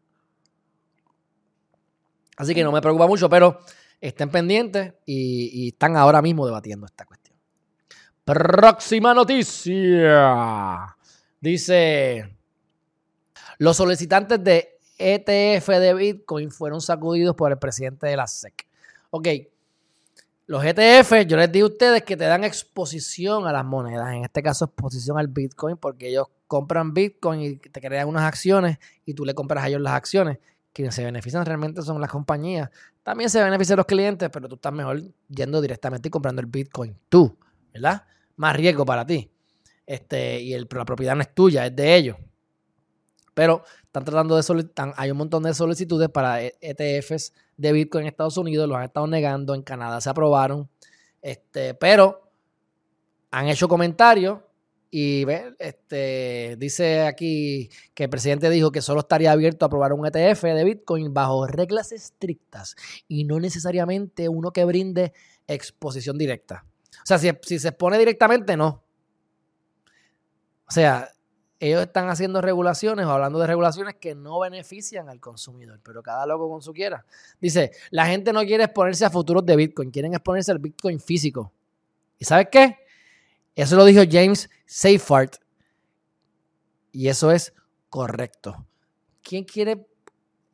Así 2.36 2.54
que 2.54 2.64
no 2.64 2.72
me 2.72 2.80
preocupa 2.80 3.06
mucho, 3.06 3.28
pero 3.28 3.60
estén 4.00 4.30
pendientes 4.30 4.94
y, 5.04 5.64
y 5.64 5.68
están 5.68 5.96
ahora 5.96 6.22
mismo 6.22 6.46
debatiendo 6.46 6.86
esta 6.86 7.04
cuestión. 7.04 7.36
Próxima 8.24 9.12
noticia. 9.12 10.96
Dice, 11.40 12.36
los 13.58 13.76
solicitantes 13.76 14.42
de 14.42 14.78
ETF 14.96 15.68
de 15.68 15.94
Bitcoin 15.94 16.50
fueron 16.50 16.80
sacudidos 16.80 17.36
por 17.36 17.52
el 17.52 17.58
presidente 17.58 18.06
de 18.06 18.16
la 18.16 18.26
SEC. 18.26 18.66
Ok, 19.10 19.28
los 20.52 20.62
ETF, 20.62 21.26
yo 21.26 21.38
les 21.38 21.50
digo 21.50 21.66
a 21.66 21.70
ustedes 21.70 22.02
que 22.02 22.14
te 22.14 22.24
dan 22.24 22.44
exposición 22.44 23.46
a 23.46 23.52
las 23.52 23.64
monedas, 23.64 24.12
en 24.12 24.22
este 24.22 24.42
caso 24.42 24.66
exposición 24.66 25.18
al 25.18 25.28
Bitcoin, 25.28 25.78
porque 25.78 26.10
ellos 26.10 26.26
compran 26.46 26.92
Bitcoin 26.92 27.40
y 27.40 27.56
te 27.56 27.80
crean 27.80 28.06
unas 28.06 28.24
acciones 28.24 28.76
y 29.06 29.14
tú 29.14 29.24
le 29.24 29.34
compras 29.34 29.64
a 29.64 29.68
ellos 29.68 29.80
las 29.80 29.94
acciones. 29.94 30.36
Quienes 30.74 30.94
se 30.94 31.04
benefician 31.04 31.46
realmente 31.46 31.80
son 31.80 31.98
las 32.02 32.10
compañías. 32.10 32.68
También 33.02 33.30
se 33.30 33.42
benefician 33.42 33.78
los 33.78 33.86
clientes, 33.86 34.28
pero 34.30 34.46
tú 34.46 34.56
estás 34.56 34.74
mejor 34.74 35.00
yendo 35.26 35.58
directamente 35.62 36.08
y 36.08 36.10
comprando 36.10 36.42
el 36.42 36.48
Bitcoin 36.48 36.98
tú, 37.08 37.34
¿verdad? 37.72 38.04
Más 38.36 38.54
riesgo 38.54 38.84
para 38.84 39.06
ti. 39.06 39.30
Este, 39.86 40.38
y 40.38 40.54
la 40.58 40.84
propiedad 40.84 41.16
no 41.16 41.22
es 41.22 41.34
tuya, 41.34 41.64
es 41.64 41.74
de 41.74 41.96
ellos. 41.96 42.18
Pero 43.34 43.64
están 43.84 44.04
tratando 44.04 44.36
de 44.36 44.42
solicitar, 44.42 44.92
hay 44.96 45.10
un 45.10 45.18
montón 45.18 45.42
de 45.42 45.54
solicitudes 45.54 46.08
para 46.08 46.42
ETFs 46.42 47.30
e 47.30 47.32
de 47.56 47.72
Bitcoin 47.72 48.04
en 48.04 48.08
Estados 48.08 48.36
Unidos, 48.36 48.68
los 48.68 48.76
han 48.76 48.84
estado 48.84 49.06
negando, 49.06 49.54
en 49.54 49.62
Canadá 49.62 50.00
se 50.00 50.10
aprobaron, 50.10 50.68
este, 51.20 51.74
pero 51.74 52.30
han 53.30 53.48
hecho 53.48 53.68
comentarios 53.68 54.40
y 54.94 55.24
este, 55.58 56.56
dice 56.58 57.06
aquí 57.06 57.70
que 57.94 58.04
el 58.04 58.10
presidente 58.10 58.50
dijo 58.50 58.70
que 58.70 58.82
solo 58.82 59.00
estaría 59.00 59.32
abierto 59.32 59.64
a 59.64 59.68
aprobar 59.68 59.94
un 59.94 60.06
ETF 60.06 60.42
de 60.42 60.64
Bitcoin 60.64 61.14
bajo 61.14 61.46
reglas 61.46 61.92
estrictas 61.92 62.76
y 63.08 63.24
no 63.24 63.40
necesariamente 63.40 64.28
uno 64.28 64.52
que 64.52 64.66
brinde 64.66 65.14
exposición 65.46 66.18
directa. 66.18 66.66
O 67.02 67.06
sea, 67.06 67.18
si, 67.18 67.30
si 67.40 67.58
se 67.58 67.68
expone 67.68 67.98
directamente, 67.98 68.54
no. 68.54 68.84
O 70.68 70.70
sea, 70.70 71.08
ellos 71.62 71.80
están 71.82 72.08
haciendo 72.08 72.40
regulaciones 72.40 73.06
o 73.06 73.10
hablando 73.10 73.38
de 73.38 73.46
regulaciones 73.46 73.94
que 73.94 74.16
no 74.16 74.40
benefician 74.40 75.08
al 75.08 75.20
consumidor, 75.20 75.78
pero 75.84 76.02
cada 76.02 76.26
loco 76.26 76.50
con 76.50 76.60
su 76.60 76.72
quiera. 76.72 77.06
Dice, 77.40 77.70
la 77.90 78.04
gente 78.06 78.32
no 78.32 78.40
quiere 78.40 78.64
exponerse 78.64 79.04
a 79.04 79.10
futuros 79.10 79.46
de 79.46 79.54
Bitcoin, 79.54 79.92
quieren 79.92 80.12
exponerse 80.12 80.50
al 80.50 80.58
Bitcoin 80.58 80.98
físico. 80.98 81.52
¿Y 82.18 82.24
sabes 82.24 82.48
qué? 82.50 82.78
Eso 83.54 83.76
lo 83.76 83.84
dijo 83.84 84.02
James 84.10 84.50
Seyfarth. 84.66 85.36
Y 86.90 87.06
eso 87.06 87.30
es 87.30 87.54
correcto. 87.88 88.66
¿Quién 89.22 89.44
quiere? 89.44 89.86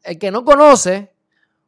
El 0.03 0.19
que 0.19 0.31
no 0.31 0.45
conoce 0.45 1.11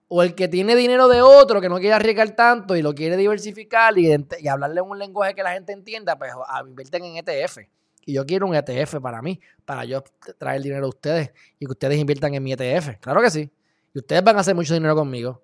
o 0.09 0.23
el 0.23 0.35
que 0.35 0.49
tiene 0.49 0.76
dinero 0.76 1.09
de 1.09 1.23
otro, 1.23 1.62
que 1.62 1.70
no 1.70 1.78
quiere 1.78 1.94
arriesgar 1.94 2.37
tanto 2.37 2.76
y 2.76 2.82
lo 2.82 2.94
quiere 2.94 3.16
diversificar 3.16 3.97
y, 3.97 4.14
y 4.38 4.49
hablarle 4.49 4.80
en 4.80 4.87
un 4.87 4.99
lenguaje 4.99 5.35
que 5.35 5.42
la 5.42 5.52
gente 5.54 5.73
entienda, 5.73 6.18
pues 6.18 6.30
invierten 6.66 7.04
en 7.06 7.26
ETF. 7.26 7.61
Y 8.04 8.14
yo 8.14 8.25
quiero 8.26 8.47
un 8.47 8.54
ETF 8.54 8.97
para 9.00 9.23
mí, 9.23 9.40
para 9.64 9.85
yo 9.85 10.02
traer 10.38 10.62
dinero 10.62 10.87
a 10.87 10.88
ustedes 10.88 11.30
y 11.59 11.66
que 11.66 11.73
ustedes 11.73 11.99
inviertan 11.99 12.35
en 12.35 12.42
mi 12.42 12.52
ETF. 12.52 12.99
Claro 13.00 13.21
que 13.21 13.30
sí. 13.30 13.50
Y 13.95 13.99
ustedes 13.99 14.23
van 14.23 14.37
a 14.37 14.40
hacer 14.40 14.54
mucho 14.54 14.75
dinero 14.75 14.95
conmigo. 14.95 15.42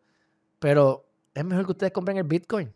Pero 0.59 1.07
es 1.35 1.45
mejor 1.45 1.67
que 1.67 1.73
ustedes 1.73 1.93
compren 1.93 2.17
el 2.17 2.25
Bitcoin. 2.25 2.73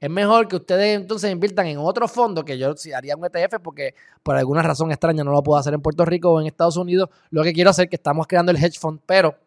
Es 0.00 0.10
mejor 0.10 0.48
que 0.48 0.56
ustedes 0.56 0.96
entonces 0.96 1.30
inviertan 1.30 1.66
en 1.66 1.78
otro 1.78 2.08
fondo, 2.08 2.44
que 2.44 2.58
yo 2.58 2.74
haría 2.94 3.16
un 3.16 3.24
ETF 3.24 3.60
porque 3.62 3.94
por 4.22 4.36
alguna 4.36 4.62
razón 4.62 4.90
extraña 4.90 5.22
no 5.22 5.32
lo 5.32 5.42
puedo 5.42 5.58
hacer 5.58 5.72
en 5.72 5.80
Puerto 5.80 6.04
Rico 6.04 6.30
o 6.32 6.40
en 6.40 6.46
Estados 6.46 6.76
Unidos. 6.76 7.08
Lo 7.30 7.42
que 7.42 7.52
quiero 7.52 7.70
hacer 7.70 7.84
es 7.84 7.90
que 7.90 7.96
estamos 7.96 8.26
creando 8.26 8.50
el 8.50 8.58
hedge 8.58 8.78
fund, 8.78 9.00
pero 9.06 9.38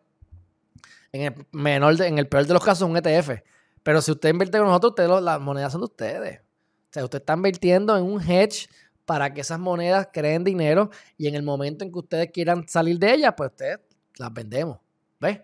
en 1.12 1.22
el, 1.22 1.46
menor 1.52 2.02
en 2.02 2.18
el 2.18 2.28
peor 2.28 2.46
de 2.46 2.54
los 2.54 2.64
casos 2.64 2.90
un 2.90 2.96
ETF. 2.96 3.42
Pero 3.84 4.02
si 4.02 4.12
usted 4.12 4.30
invierte 4.30 4.58
con 4.58 4.68
nosotros, 4.68 5.22
las 5.22 5.40
monedas 5.40 5.72
son 5.72 5.82
de 5.82 5.86
ustedes. 5.86 6.40
O 6.40 6.90
sea, 6.92 7.04
usted 7.04 7.20
está 7.20 7.34
invirtiendo 7.34 7.98
en 7.98 8.04
un 8.04 8.22
hedge 8.22 8.70
para 9.08 9.34
que 9.34 9.40
esas 9.40 9.58
monedas 9.58 10.10
creen 10.12 10.44
dinero 10.44 10.90
y 11.18 11.30
en 11.30 11.36
el 11.36 11.42
momento 11.42 11.86
en 11.86 11.94
que 11.94 12.00
ustedes 12.00 12.30
quieran 12.30 12.68
salir 12.68 13.00
de 13.00 13.14
ellas, 13.14 13.34
pues 13.38 13.52
ustedes 13.52 13.80
las 14.18 14.34
vendemos. 14.34 14.80
¿Ves? 15.18 15.40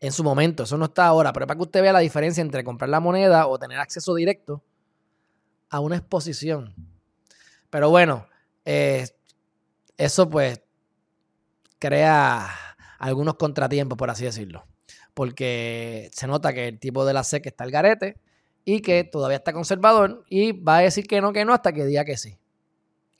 En 0.00 0.12
su 0.12 0.24
momento, 0.24 0.62
eso 0.62 0.78
no 0.78 0.86
está 0.86 1.04
ahora, 1.04 1.30
pero 1.30 1.46
para 1.46 1.58
que 1.58 1.62
usted 1.62 1.82
vea 1.82 1.92
la 1.92 1.98
diferencia 1.98 2.40
entre 2.40 2.64
comprar 2.64 2.88
la 2.88 3.00
moneda 3.00 3.48
o 3.48 3.58
tener 3.58 3.78
acceso 3.78 4.14
directo 4.14 4.64
a 5.68 5.80
una 5.80 5.96
exposición. 5.96 6.74
Pero 7.68 7.90
bueno, 7.90 8.26
eh, 8.64 9.06
eso 9.98 10.30
pues 10.30 10.62
crea 11.78 12.48
algunos 12.98 13.34
contratiempos, 13.34 13.98
por 13.98 14.08
así 14.08 14.24
decirlo. 14.24 14.64
Porque 15.12 16.10
se 16.14 16.26
nota 16.26 16.54
que 16.54 16.66
el 16.68 16.78
tipo 16.78 17.04
de 17.04 17.12
la 17.12 17.24
SEC 17.24 17.44
está 17.44 17.64
el 17.64 17.72
garete 17.72 18.16
y 18.64 18.80
que 18.80 19.04
todavía 19.04 19.36
está 19.36 19.52
conservador 19.52 20.24
y 20.30 20.52
va 20.52 20.78
a 20.78 20.80
decir 20.80 21.06
que 21.06 21.20
no, 21.20 21.34
que 21.34 21.44
no, 21.44 21.52
hasta 21.52 21.74
que 21.74 21.84
diga 21.84 22.06
que 22.06 22.16
sí. 22.16 22.38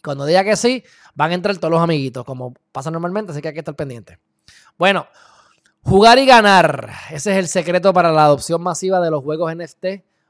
Cuando 0.03 0.27
diga 0.27 0.43
que 0.45 0.57
sí, 0.57 0.83
van 1.15 1.31
a 1.31 1.35
entrar 1.35 1.57
todos 1.59 1.71
los 1.71 1.81
amiguitos, 1.81 2.25
como 2.25 2.55
pasa 2.73 2.91
normalmente, 2.91 3.33
así 3.33 3.41
que 3.41 3.49
hay 3.49 3.55
que 3.55 3.61
estar 3.61 3.77
pendiente. 3.77 4.19
Bueno, 4.77 5.07
jugar 5.83 6.19
y 6.19 6.27
ganar. 6.27 6.91
Ese 7.11 7.33
es 7.33 7.39
el 7.39 7.49
secreto 7.49 7.93
para 7.93 8.11
la 8.11 8.25
adopción 8.25 8.63
masiva 8.63 9.01
de 9.01 9.11
los 9.11 9.23
juegos 9.23 9.55
NFT 9.55 9.87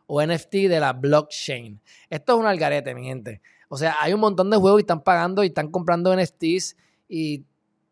o 0.06 0.22
NFT 0.22 0.52
de 0.68 0.80
la 0.80 0.92
blockchain. 0.92 1.80
Esto 2.10 2.32
es 2.34 2.38
un 2.38 2.46
algarete, 2.46 2.94
mi 2.94 3.04
gente. 3.04 3.40
O 3.68 3.78
sea, 3.78 3.96
hay 4.00 4.12
un 4.12 4.20
montón 4.20 4.50
de 4.50 4.58
juegos 4.58 4.80
y 4.80 4.82
están 4.82 5.02
pagando 5.02 5.42
y 5.42 5.48
están 5.48 5.70
comprando 5.70 6.14
NFTs 6.14 6.76
y 7.08 7.44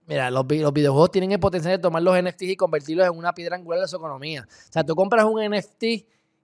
Mira, 0.07 0.29
los, 0.29 0.45
los, 0.45 0.73
videojuegos 0.73 1.13
tienen 1.13 1.31
el 1.31 1.39
potencial 1.39 1.77
de 1.77 1.79
tomar 1.79 2.03
los 2.03 2.21
NFTs 2.21 2.43
y 2.43 2.57
convertirlos 2.57 3.07
en 3.07 3.17
una 3.17 3.33
piedra 3.33 3.55
angular 3.55 3.81
de 3.81 3.87
su 3.87 3.95
economía. 3.95 4.45
O 4.45 4.73
sea, 4.73 4.83
tú 4.83 4.97
compras 4.97 5.25
un 5.25 5.41
NFT 5.41 5.85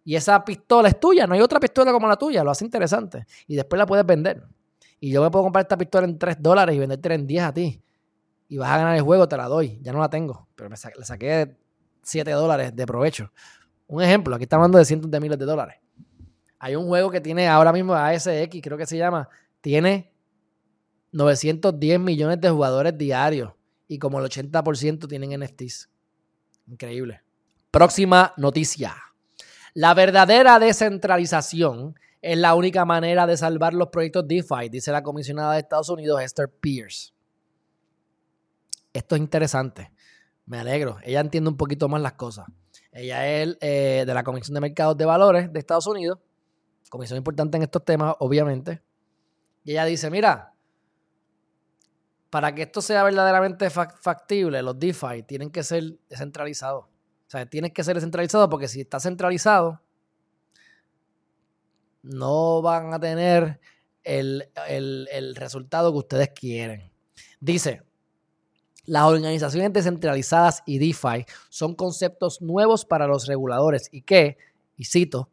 y 0.04 0.14
esa 0.14 0.44
pistola 0.44 0.88
es 0.88 1.00
tuya, 1.00 1.26
no 1.26 1.34
hay 1.34 1.40
otra 1.40 1.58
pistola 1.58 1.90
como 1.90 2.06
la 2.06 2.14
tuya, 2.14 2.44
lo 2.44 2.52
hace 2.52 2.64
interesante. 2.64 3.26
Y 3.48 3.56
después 3.56 3.76
la 3.76 3.84
puedes 3.84 4.06
vender 4.06 4.40
y 5.00 5.10
yo 5.10 5.22
me 5.22 5.30
puedo 5.30 5.44
comprar 5.44 5.64
esta 5.64 5.76
pistola 5.76 6.06
en 6.06 6.18
3 6.18 6.36
dólares 6.40 6.74
y 6.74 6.78
venderte 6.78 7.14
en 7.14 7.26
10 7.26 7.44
a 7.44 7.52
ti. 7.52 7.82
Y 8.48 8.58
vas 8.58 8.70
a 8.70 8.78
ganar 8.78 8.96
el 8.96 9.02
juego, 9.02 9.28
te 9.28 9.36
la 9.36 9.46
doy. 9.46 9.78
Ya 9.82 9.92
no 9.92 9.98
la 9.98 10.08
tengo, 10.08 10.48
pero 10.54 10.70
me 10.70 10.76
le 10.76 11.04
saqué 11.04 11.56
7 12.02 12.30
dólares 12.30 12.74
de 12.74 12.86
provecho. 12.86 13.32
Un 13.88 14.02
ejemplo, 14.02 14.34
aquí 14.34 14.44
estamos 14.44 14.64
hablando 14.64 14.78
de 14.78 14.84
cientos 14.84 15.10
de 15.10 15.20
miles 15.20 15.38
de 15.38 15.44
dólares. 15.44 15.76
Hay 16.58 16.74
un 16.74 16.86
juego 16.86 17.10
que 17.10 17.20
tiene 17.20 17.48
ahora 17.48 17.72
mismo 17.72 17.94
ASX, 17.94 18.60
creo 18.62 18.78
que 18.78 18.86
se 18.86 18.96
llama, 18.96 19.28
tiene 19.60 20.12
910 21.12 22.00
millones 22.00 22.40
de 22.40 22.50
jugadores 22.50 22.96
diarios 22.96 23.52
y 23.88 23.98
como 23.98 24.18
el 24.18 24.26
80% 24.26 25.08
tienen 25.08 25.40
NFTs. 25.40 25.90
Increíble. 26.66 27.22
Próxima 27.70 28.32
noticia. 28.36 28.96
La 29.74 29.94
verdadera 29.94 30.58
descentralización 30.58 31.94
es 32.26 32.36
la 32.36 32.56
única 32.56 32.84
manera 32.84 33.24
de 33.24 33.36
salvar 33.36 33.72
los 33.72 33.88
proyectos 33.88 34.26
DeFi, 34.26 34.68
dice 34.68 34.90
la 34.90 35.04
comisionada 35.04 35.52
de 35.52 35.60
Estados 35.60 35.88
Unidos, 35.90 36.20
Esther 36.20 36.50
Pierce. 36.50 37.12
Esto 38.92 39.14
es 39.14 39.20
interesante. 39.20 39.92
Me 40.44 40.58
alegro. 40.58 40.98
Ella 41.04 41.20
entiende 41.20 41.48
un 41.48 41.56
poquito 41.56 41.88
más 41.88 42.02
las 42.02 42.14
cosas. 42.14 42.46
Ella 42.90 43.28
es 43.28 43.56
eh, 43.60 44.02
de 44.04 44.12
la 44.14 44.24
Comisión 44.24 44.54
de 44.54 44.60
Mercados 44.60 44.96
de 44.96 45.04
Valores 45.04 45.52
de 45.52 45.58
Estados 45.60 45.86
Unidos, 45.86 46.18
comisión 46.90 47.16
importante 47.16 47.58
en 47.58 47.62
estos 47.62 47.84
temas, 47.84 48.16
obviamente. 48.18 48.82
Y 49.62 49.72
ella 49.72 49.84
dice, 49.84 50.10
mira, 50.10 50.52
para 52.28 52.52
que 52.56 52.62
esto 52.62 52.82
sea 52.82 53.04
verdaderamente 53.04 53.70
factible, 53.70 54.62
los 54.62 54.76
DeFi 54.76 55.22
tienen 55.28 55.50
que 55.50 55.62
ser 55.62 55.96
descentralizados. 56.08 56.86
O 56.86 57.30
sea, 57.30 57.46
tienen 57.46 57.70
que 57.70 57.84
ser 57.84 57.94
descentralizados 57.94 58.48
porque 58.48 58.66
si 58.66 58.80
está 58.80 58.98
centralizado, 58.98 59.80
no 62.06 62.62
van 62.62 62.94
a 62.94 63.00
tener 63.00 63.60
el, 64.02 64.48
el 64.68 65.36
resultado 65.36 65.92
que 65.92 65.98
ustedes 65.98 66.30
quieren. 66.30 66.90
Dice, 67.40 67.82
las 68.86 69.04
organizaciones 69.04 69.72
descentralizadas 69.72 70.62
y 70.64 70.78
DeFi 70.78 71.26
son 71.48 71.74
conceptos 71.74 72.40
nuevos 72.40 72.84
para 72.84 73.06
los 73.06 73.26
reguladores 73.26 73.88
y 73.90 74.02
que, 74.02 74.38
y 74.76 74.84
cito, 74.84 75.28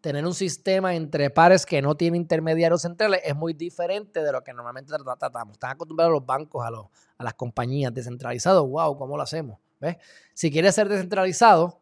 tener 0.00 0.24
un 0.26 0.34
sistema 0.34 0.94
entre 0.94 1.30
pares 1.30 1.66
que 1.66 1.82
no 1.82 1.96
tiene 1.96 2.16
intermediarios 2.16 2.82
centrales 2.82 3.20
es 3.24 3.34
muy 3.34 3.54
diferente 3.54 4.22
de 4.22 4.30
lo 4.30 4.44
que 4.44 4.52
normalmente 4.52 4.92
tratamos. 4.92 5.54
Están 5.54 5.70
acostumbrados 5.72 6.12
los 6.12 6.24
bancos, 6.24 6.64
a, 6.64 6.68
a 6.68 7.24
las 7.24 7.34
compañías 7.34 7.92
descentralizados. 7.92 8.68
¡Wow! 8.68 8.96
¿Cómo 8.98 9.16
lo 9.16 9.22
hacemos? 9.22 9.58
¿Ves? 9.80 9.96
Si 10.34 10.50
quieres 10.50 10.74
ser 10.74 10.88
descentralizado, 10.88 11.80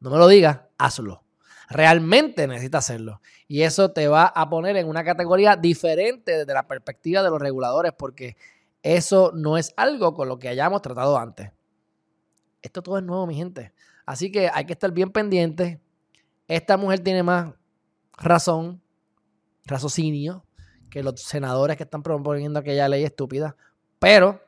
no 0.00 0.10
me 0.10 0.18
lo 0.18 0.28
digas, 0.28 0.60
hazlo. 0.78 1.22
Realmente 1.70 2.48
necesitas 2.48 2.84
hacerlo. 2.84 3.22
Y 3.46 3.62
eso 3.62 3.92
te 3.92 4.08
va 4.08 4.26
a 4.26 4.50
poner 4.50 4.76
en 4.76 4.88
una 4.88 5.04
categoría 5.04 5.54
diferente 5.54 6.38
desde 6.38 6.52
la 6.52 6.66
perspectiva 6.66 7.22
de 7.22 7.30
los 7.30 7.40
reguladores, 7.40 7.92
porque 7.92 8.36
eso 8.82 9.30
no 9.32 9.56
es 9.56 9.72
algo 9.76 10.12
con 10.14 10.28
lo 10.28 10.40
que 10.40 10.48
hayamos 10.48 10.82
tratado 10.82 11.16
antes. 11.16 11.52
Esto 12.60 12.82
todo 12.82 12.98
es 12.98 13.04
nuevo, 13.04 13.24
mi 13.26 13.36
gente. 13.36 13.72
Así 14.04 14.32
que 14.32 14.50
hay 14.52 14.64
que 14.64 14.72
estar 14.72 14.90
bien 14.90 15.12
pendiente. 15.12 15.80
Esta 16.48 16.76
mujer 16.76 16.98
tiene 17.00 17.22
más 17.22 17.54
razón, 18.18 18.82
raciocinio, 19.64 20.44
que 20.90 21.04
los 21.04 21.22
senadores 21.22 21.76
que 21.76 21.84
están 21.84 22.02
proponiendo 22.02 22.58
aquella 22.58 22.88
ley 22.88 23.04
estúpida. 23.04 23.54
Pero 24.00 24.42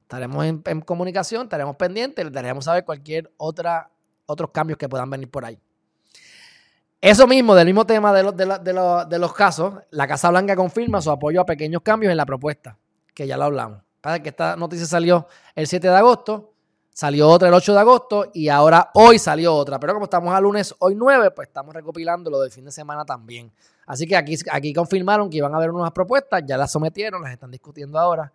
estaremos 0.00 0.42
en, 0.46 0.80
comunicación, 0.80 1.42
estaremos 1.42 1.76
pendientes, 1.76 2.24
le 2.24 2.30
daremos 2.30 2.64
saber 2.64 2.86
cualquier 2.86 3.30
otra, 3.36 3.90
otros 4.24 4.52
cambios 4.52 4.78
que 4.78 4.88
puedan 4.88 5.10
venir 5.10 5.30
por 5.30 5.44
ahí. 5.44 5.60
Eso 7.00 7.26
mismo, 7.26 7.54
del 7.54 7.66
mismo 7.66 7.86
tema 7.86 8.12
de 8.12 8.22
los, 8.22 8.36
de 8.36 9.18
los 9.18 9.32
casos, 9.34 9.74
la 9.90 10.08
Casa 10.08 10.30
Blanca 10.30 10.56
confirma 10.56 11.00
su 11.00 11.10
apoyo 11.10 11.40
a 11.40 11.46
pequeños 11.46 11.82
cambios 11.82 12.10
en 12.10 12.16
la 12.16 12.26
propuesta 12.26 12.78
que 13.16 13.26
ya 13.26 13.36
lo 13.38 13.44
hablamos. 13.44 13.82
Pasa 14.00 14.20
que 14.20 14.28
esta 14.28 14.56
noticia 14.56 14.86
salió 14.86 15.26
el 15.54 15.66
7 15.66 15.88
de 15.88 15.96
agosto, 15.96 16.52
salió 16.90 17.28
otra 17.28 17.48
el 17.48 17.54
8 17.54 17.72
de 17.72 17.80
agosto 17.80 18.30
y 18.34 18.48
ahora 18.48 18.90
hoy 18.94 19.18
salió 19.18 19.54
otra. 19.54 19.80
Pero 19.80 19.94
como 19.94 20.04
estamos 20.04 20.34
a 20.34 20.40
lunes, 20.40 20.74
hoy 20.78 20.94
9, 20.94 21.30
pues 21.30 21.48
estamos 21.48 21.74
recopilando 21.74 22.30
lo 22.30 22.40
del 22.40 22.52
fin 22.52 22.66
de 22.66 22.70
semana 22.70 23.06
también. 23.06 23.50
Así 23.86 24.06
que 24.06 24.16
aquí, 24.16 24.36
aquí 24.52 24.74
confirmaron 24.74 25.30
que 25.30 25.38
iban 25.38 25.54
a 25.54 25.56
haber 25.56 25.70
unas 25.70 25.92
propuestas, 25.92 26.42
ya 26.46 26.58
las 26.58 26.70
sometieron, 26.70 27.22
las 27.22 27.32
están 27.32 27.50
discutiendo 27.50 27.98
ahora. 27.98 28.30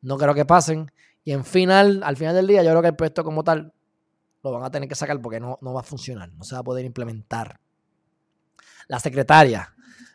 No 0.00 0.16
creo 0.16 0.34
que 0.34 0.46
pasen. 0.46 0.90
Y 1.22 1.32
en 1.32 1.44
final, 1.44 2.00
al 2.02 2.16
final 2.16 2.34
del 2.34 2.46
día, 2.46 2.62
yo 2.62 2.70
creo 2.70 2.80
que 2.80 2.88
el 2.88 2.96
proyecto 2.96 3.22
como 3.22 3.44
tal 3.44 3.72
lo 4.42 4.52
van 4.52 4.64
a 4.64 4.70
tener 4.70 4.88
que 4.88 4.94
sacar 4.94 5.20
porque 5.20 5.38
no, 5.38 5.58
no 5.60 5.74
va 5.74 5.80
a 5.80 5.84
funcionar, 5.84 6.32
no 6.32 6.44
se 6.44 6.54
va 6.54 6.60
a 6.60 6.64
poder 6.64 6.86
implementar. 6.86 7.60
La 8.88 8.98
secretaria 8.98 9.74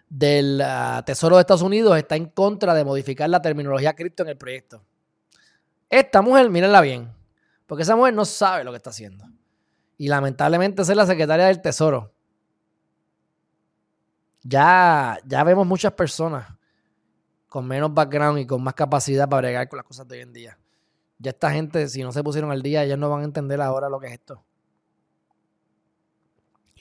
del 0.09 0.61
ah, 0.61 1.01
Tesoro 1.05 1.37
de 1.37 1.41
Estados 1.41 1.61
Unidos 1.61 1.97
está 1.97 2.15
en 2.15 2.25
contra 2.25 2.73
de 2.73 2.83
modificar 2.83 3.29
la 3.29 3.41
terminología 3.41 3.95
cripto 3.95 4.23
en 4.23 4.29
el 4.29 4.37
proyecto. 4.37 4.83
Esta 5.89 6.21
mujer, 6.21 6.49
mírenla 6.49 6.81
bien, 6.81 7.11
porque 7.65 7.83
esa 7.83 7.95
mujer 7.95 8.13
no 8.13 8.25
sabe 8.25 8.63
lo 8.63 8.71
que 8.71 8.77
está 8.77 8.89
haciendo. 8.89 9.25
Y 9.97 10.07
lamentablemente 10.07 10.81
es 10.81 10.89
la 10.89 11.05
secretaria 11.05 11.45
del 11.47 11.61
Tesoro. 11.61 12.13
Ya, 14.41 15.17
ya 15.25 15.43
vemos 15.43 15.65
muchas 15.65 15.93
personas 15.93 16.47
con 17.47 17.67
menos 17.67 17.93
background 17.93 18.39
y 18.39 18.47
con 18.47 18.63
más 18.63 18.73
capacidad 18.73 19.29
para 19.29 19.41
bregar 19.41 19.69
con 19.69 19.77
las 19.77 19.85
cosas 19.85 20.07
de 20.07 20.17
hoy 20.17 20.21
en 20.23 20.33
día. 20.33 20.57
Ya 21.19 21.31
esta 21.31 21.51
gente, 21.51 21.87
si 21.87 22.03
no 22.03 22.11
se 22.11 22.23
pusieron 22.23 22.51
al 22.51 22.61
día, 22.61 22.83
ellos 22.83 22.97
no 22.97 23.09
van 23.09 23.21
a 23.21 23.25
entender 23.25 23.61
ahora 23.61 23.89
lo 23.89 23.99
que 23.99 24.07
es 24.07 24.13
esto. 24.13 24.43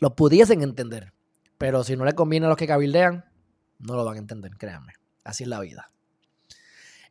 Lo 0.00 0.16
pudiesen 0.16 0.62
entender. 0.62 1.12
Pero 1.62 1.84
si 1.84 1.96
no 1.96 2.04
le 2.04 2.12
conviene 2.12 2.46
a 2.46 2.48
los 2.48 2.58
que 2.58 2.66
cabildean, 2.66 3.24
no 3.78 3.94
lo 3.94 4.04
van 4.04 4.16
a 4.16 4.18
entender, 4.18 4.50
créanme. 4.56 4.94
Así 5.22 5.44
es 5.44 5.48
la 5.48 5.60
vida. 5.60 5.88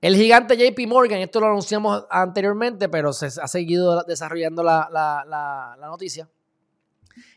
El 0.01 0.17
gigante 0.17 0.57
JP 0.57 0.89
Morgan, 0.89 1.19
esto 1.19 1.39
lo 1.39 1.47
anunciamos 1.47 2.03
anteriormente, 2.09 2.89
pero 2.89 3.13
se 3.13 3.27
ha 3.27 3.47
seguido 3.47 4.03
desarrollando 4.03 4.61
la, 4.61 5.77
noticia. 5.79 6.27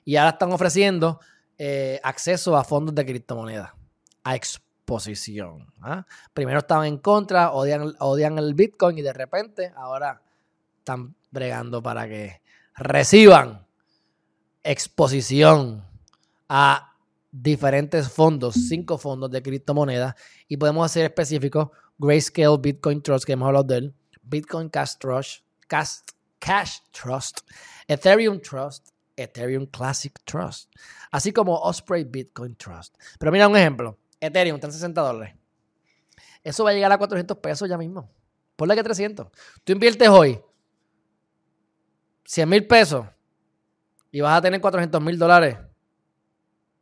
Y 0.05 0.17
ahora 0.17 0.31
están 0.31 0.53
ofreciendo 0.53 1.21
eh, 1.57 2.01
acceso 2.03 2.57
a 2.57 2.65
fondos 2.65 2.97
de 2.97 3.07
criptomonedas, 3.07 3.71
a 4.25 4.35
exposición. 4.35 5.73
¿ah? 5.83 6.05
Primero 6.33 6.59
estaban 6.59 6.89
en 6.89 6.99
contra, 6.99 7.53
odian, 7.53 7.95
odian 8.01 8.39
el 8.39 8.55
Bitcoin 8.55 8.99
y 8.99 9.03
de 9.03 9.13
repente 9.13 9.73
ahora 9.77 10.21
están 10.79 11.15
bregando 11.31 11.81
para 11.81 12.09
que 12.09 12.43
reciban 12.75 13.69
exposición 14.65 15.85
a 16.49 16.91
diferentes 17.37 18.09
fondos, 18.09 18.55
cinco 18.69 18.97
fondos 18.97 19.29
de 19.29 19.43
criptomonedas 19.43 20.15
y 20.47 20.57
podemos 20.57 20.87
hacer 20.87 21.05
específicos 21.05 21.69
Grayscale 21.99 22.59
Bitcoin 22.61 23.03
Trust, 23.03 23.25
que 23.25 23.33
hemos 23.33 23.49
hablado 23.49 23.65
de 23.65 23.77
él, 23.79 23.95
Bitcoin 24.23 24.69
Cash 24.69 24.93
Trust, 25.01 25.41
Cash, 25.67 26.79
Trust, 26.93 27.41
Ethereum 27.89 28.41
Trust, 28.41 28.91
Ethereum 29.17 29.67
Classic 29.67 30.17
Trust, 30.25 30.73
así 31.11 31.33
como 31.33 31.59
Osprey 31.59 32.05
Bitcoin 32.05 32.55
Trust. 32.55 32.97
Pero 33.19 33.33
mira 33.33 33.49
un 33.49 33.57
ejemplo, 33.57 33.99
Ethereum 34.21 34.55
está 34.55 34.69
en 34.69 34.73
60 34.73 35.01
dólares. 35.01 35.35
Eso 36.45 36.63
va 36.63 36.71
a 36.71 36.75
llegar 36.75 36.93
a 36.93 36.99
400 36.99 37.37
pesos 37.39 37.69
ya 37.69 37.77
mismo. 37.77 38.13
Ponle 38.55 38.77
que 38.77 38.83
300. 38.85 39.27
Tú 39.65 39.73
inviertes 39.73 40.09
hoy 40.09 40.41
100 42.27 42.49
mil 42.49 42.65
pesos 42.69 43.07
y 44.13 44.21
vas 44.21 44.39
a 44.39 44.43
tener 44.43 44.61
400 44.61 45.03
mil 45.03 45.19
dólares 45.19 45.59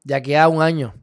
de 0.05 0.15
aquí 0.15 0.35
a 0.35 0.49
un 0.49 0.63
año. 0.63 0.95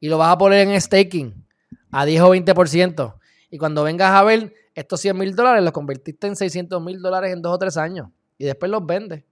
Y 0.00 0.08
lo 0.08 0.18
vas 0.18 0.32
a 0.32 0.38
poner 0.38 0.68
en 0.68 0.80
staking 0.80 1.46
a 1.90 2.04
10 2.04 2.22
o 2.22 2.34
20%. 2.34 3.14
Y 3.50 3.58
cuando 3.58 3.82
vengas 3.82 4.12
a 4.12 4.22
ver 4.22 4.54
estos 4.74 5.00
100 5.00 5.16
mil 5.16 5.34
dólares, 5.34 5.62
los 5.62 5.72
convertiste 5.72 6.26
en 6.26 6.36
600 6.36 6.82
mil 6.82 7.00
dólares 7.00 7.32
en 7.32 7.42
dos 7.42 7.54
o 7.54 7.58
tres 7.58 7.76
años. 7.76 8.08
Y 8.36 8.44
después 8.44 8.70
los 8.70 8.84
vendes. 8.84 9.24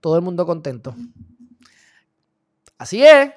Todo 0.00 0.16
el 0.16 0.22
mundo 0.22 0.46
contento. 0.46 0.94
Así 2.78 3.04
es. 3.04 3.30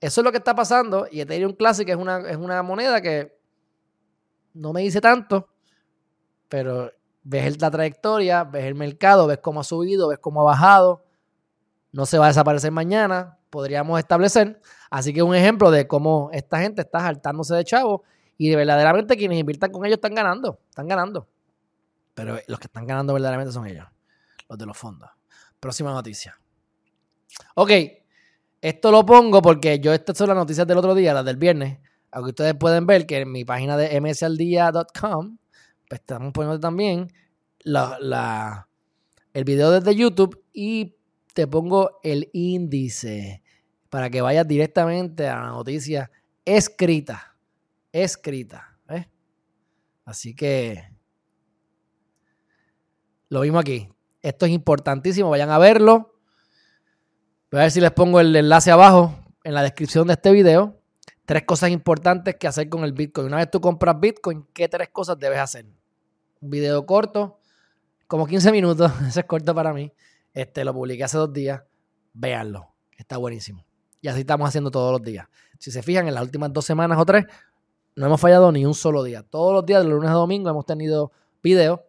Eso 0.00 0.20
es 0.20 0.24
lo 0.24 0.32
que 0.32 0.38
está 0.38 0.54
pasando. 0.54 1.06
Y 1.10 1.20
Ethereum 1.20 1.52
Classic 1.52 1.88
es 1.88 1.96
una, 1.96 2.18
es 2.28 2.36
una 2.36 2.62
moneda 2.62 3.00
que 3.00 3.38
no 4.54 4.72
me 4.72 4.82
dice 4.82 5.00
tanto, 5.00 5.48
pero 6.48 6.90
ves 7.22 7.60
la 7.60 7.70
trayectoria, 7.70 8.44
ves 8.44 8.64
el 8.64 8.74
mercado, 8.74 9.26
ves 9.26 9.38
cómo 9.38 9.60
ha 9.60 9.64
subido, 9.64 10.08
ves 10.08 10.18
cómo 10.18 10.40
ha 10.40 10.44
bajado. 10.44 11.04
No 11.92 12.04
se 12.04 12.18
va 12.18 12.26
a 12.26 12.28
desaparecer 12.28 12.72
mañana 12.72 13.38
podríamos 13.52 13.98
establecer. 13.98 14.58
Así 14.90 15.12
que 15.12 15.22
un 15.22 15.34
ejemplo 15.34 15.70
de 15.70 15.86
cómo 15.86 16.30
esta 16.32 16.60
gente 16.60 16.80
está 16.80 17.00
saltándose 17.00 17.54
de 17.54 17.64
chavos 17.64 18.00
y 18.38 18.48
de 18.48 18.56
verdaderamente 18.56 19.16
quienes 19.16 19.38
inviertan 19.38 19.70
con 19.70 19.84
ellos 19.84 19.96
están 19.98 20.14
ganando, 20.14 20.58
están 20.70 20.88
ganando. 20.88 21.28
Pero 22.14 22.38
los 22.48 22.58
que 22.58 22.66
están 22.66 22.86
ganando 22.86 23.12
verdaderamente 23.12 23.52
son 23.52 23.66
ellos, 23.66 23.86
los 24.48 24.58
de 24.58 24.66
los 24.66 24.76
fondos. 24.76 25.10
Próxima 25.60 25.92
noticia. 25.92 26.40
Ok, 27.54 27.70
esto 28.60 28.90
lo 28.90 29.04
pongo 29.04 29.42
porque 29.42 29.78
yo, 29.78 29.92
estas 29.92 30.16
son 30.16 30.28
las 30.28 30.36
noticias 30.36 30.66
del 30.66 30.78
otro 30.78 30.94
día, 30.94 31.12
las 31.12 31.24
del 31.24 31.36
viernes. 31.36 31.78
Aunque 32.10 32.30
ustedes 32.30 32.54
pueden 32.54 32.86
ver 32.86 33.06
que 33.06 33.18
en 33.18 33.30
mi 33.30 33.44
página 33.44 33.76
de 33.76 34.00
msaldia.com, 34.00 35.38
pues 35.88 36.00
estamos 36.00 36.32
poniendo 36.32 36.58
también 36.58 37.12
la, 37.60 38.66
el 39.34 39.44
video 39.44 39.70
desde 39.70 39.94
YouTube 39.94 40.42
y 40.54 40.96
te 41.34 41.46
pongo 41.46 42.00
el 42.02 42.30
índice 42.32 43.41
para 43.92 44.08
que 44.08 44.22
vayas 44.22 44.48
directamente 44.48 45.28
a 45.28 45.38
la 45.38 45.48
noticia 45.48 46.10
escrita. 46.46 47.36
Escrita. 47.92 48.78
Así 50.06 50.34
que 50.34 50.82
lo 53.28 53.42
mismo 53.42 53.58
aquí. 53.58 53.92
Esto 54.22 54.46
es 54.46 54.52
importantísimo. 54.52 55.28
Vayan 55.28 55.50
a 55.50 55.58
verlo. 55.58 56.18
Voy 57.50 57.60
a 57.60 57.64
ver 57.64 57.70
si 57.70 57.82
les 57.82 57.90
pongo 57.90 58.18
el 58.18 58.34
enlace 58.34 58.70
abajo 58.70 59.14
en 59.44 59.52
la 59.52 59.62
descripción 59.62 60.06
de 60.06 60.14
este 60.14 60.32
video. 60.32 60.80
Tres 61.26 61.42
cosas 61.42 61.68
importantes 61.68 62.36
que 62.36 62.48
hacer 62.48 62.70
con 62.70 62.84
el 62.84 62.94
Bitcoin. 62.94 63.26
Una 63.26 63.36
vez 63.36 63.50
tú 63.50 63.60
compras 63.60 64.00
Bitcoin, 64.00 64.46
¿qué 64.54 64.70
tres 64.70 64.88
cosas 64.88 65.18
debes 65.18 65.38
hacer? 65.38 65.66
Un 66.40 66.48
video 66.48 66.86
corto, 66.86 67.40
como 68.06 68.26
15 68.26 68.52
minutos. 68.52 68.90
Eso 69.06 69.20
es 69.20 69.26
corto 69.26 69.54
para 69.54 69.74
mí. 69.74 69.92
Este, 70.32 70.64
lo 70.64 70.72
publiqué 70.72 71.04
hace 71.04 71.18
dos 71.18 71.30
días. 71.30 71.62
Véanlo. 72.14 72.72
Está 72.96 73.18
buenísimo. 73.18 73.66
Y 74.02 74.08
así 74.08 74.20
estamos 74.20 74.48
haciendo 74.48 74.70
todos 74.70 74.92
los 74.92 75.02
días. 75.02 75.26
Si 75.58 75.70
se 75.70 75.82
fijan, 75.82 76.08
en 76.08 76.14
las 76.14 76.24
últimas 76.24 76.52
dos 76.52 76.66
semanas 76.66 76.98
o 76.98 77.06
tres, 77.06 77.24
no 77.94 78.06
hemos 78.06 78.20
fallado 78.20 78.50
ni 78.50 78.66
un 78.66 78.74
solo 78.74 79.04
día. 79.04 79.22
Todos 79.22 79.54
los 79.54 79.64
días, 79.64 79.84
de 79.84 79.88
lunes 79.88 80.10
a 80.10 80.14
domingo, 80.14 80.50
hemos 80.50 80.66
tenido 80.66 81.12
videos. 81.40 81.80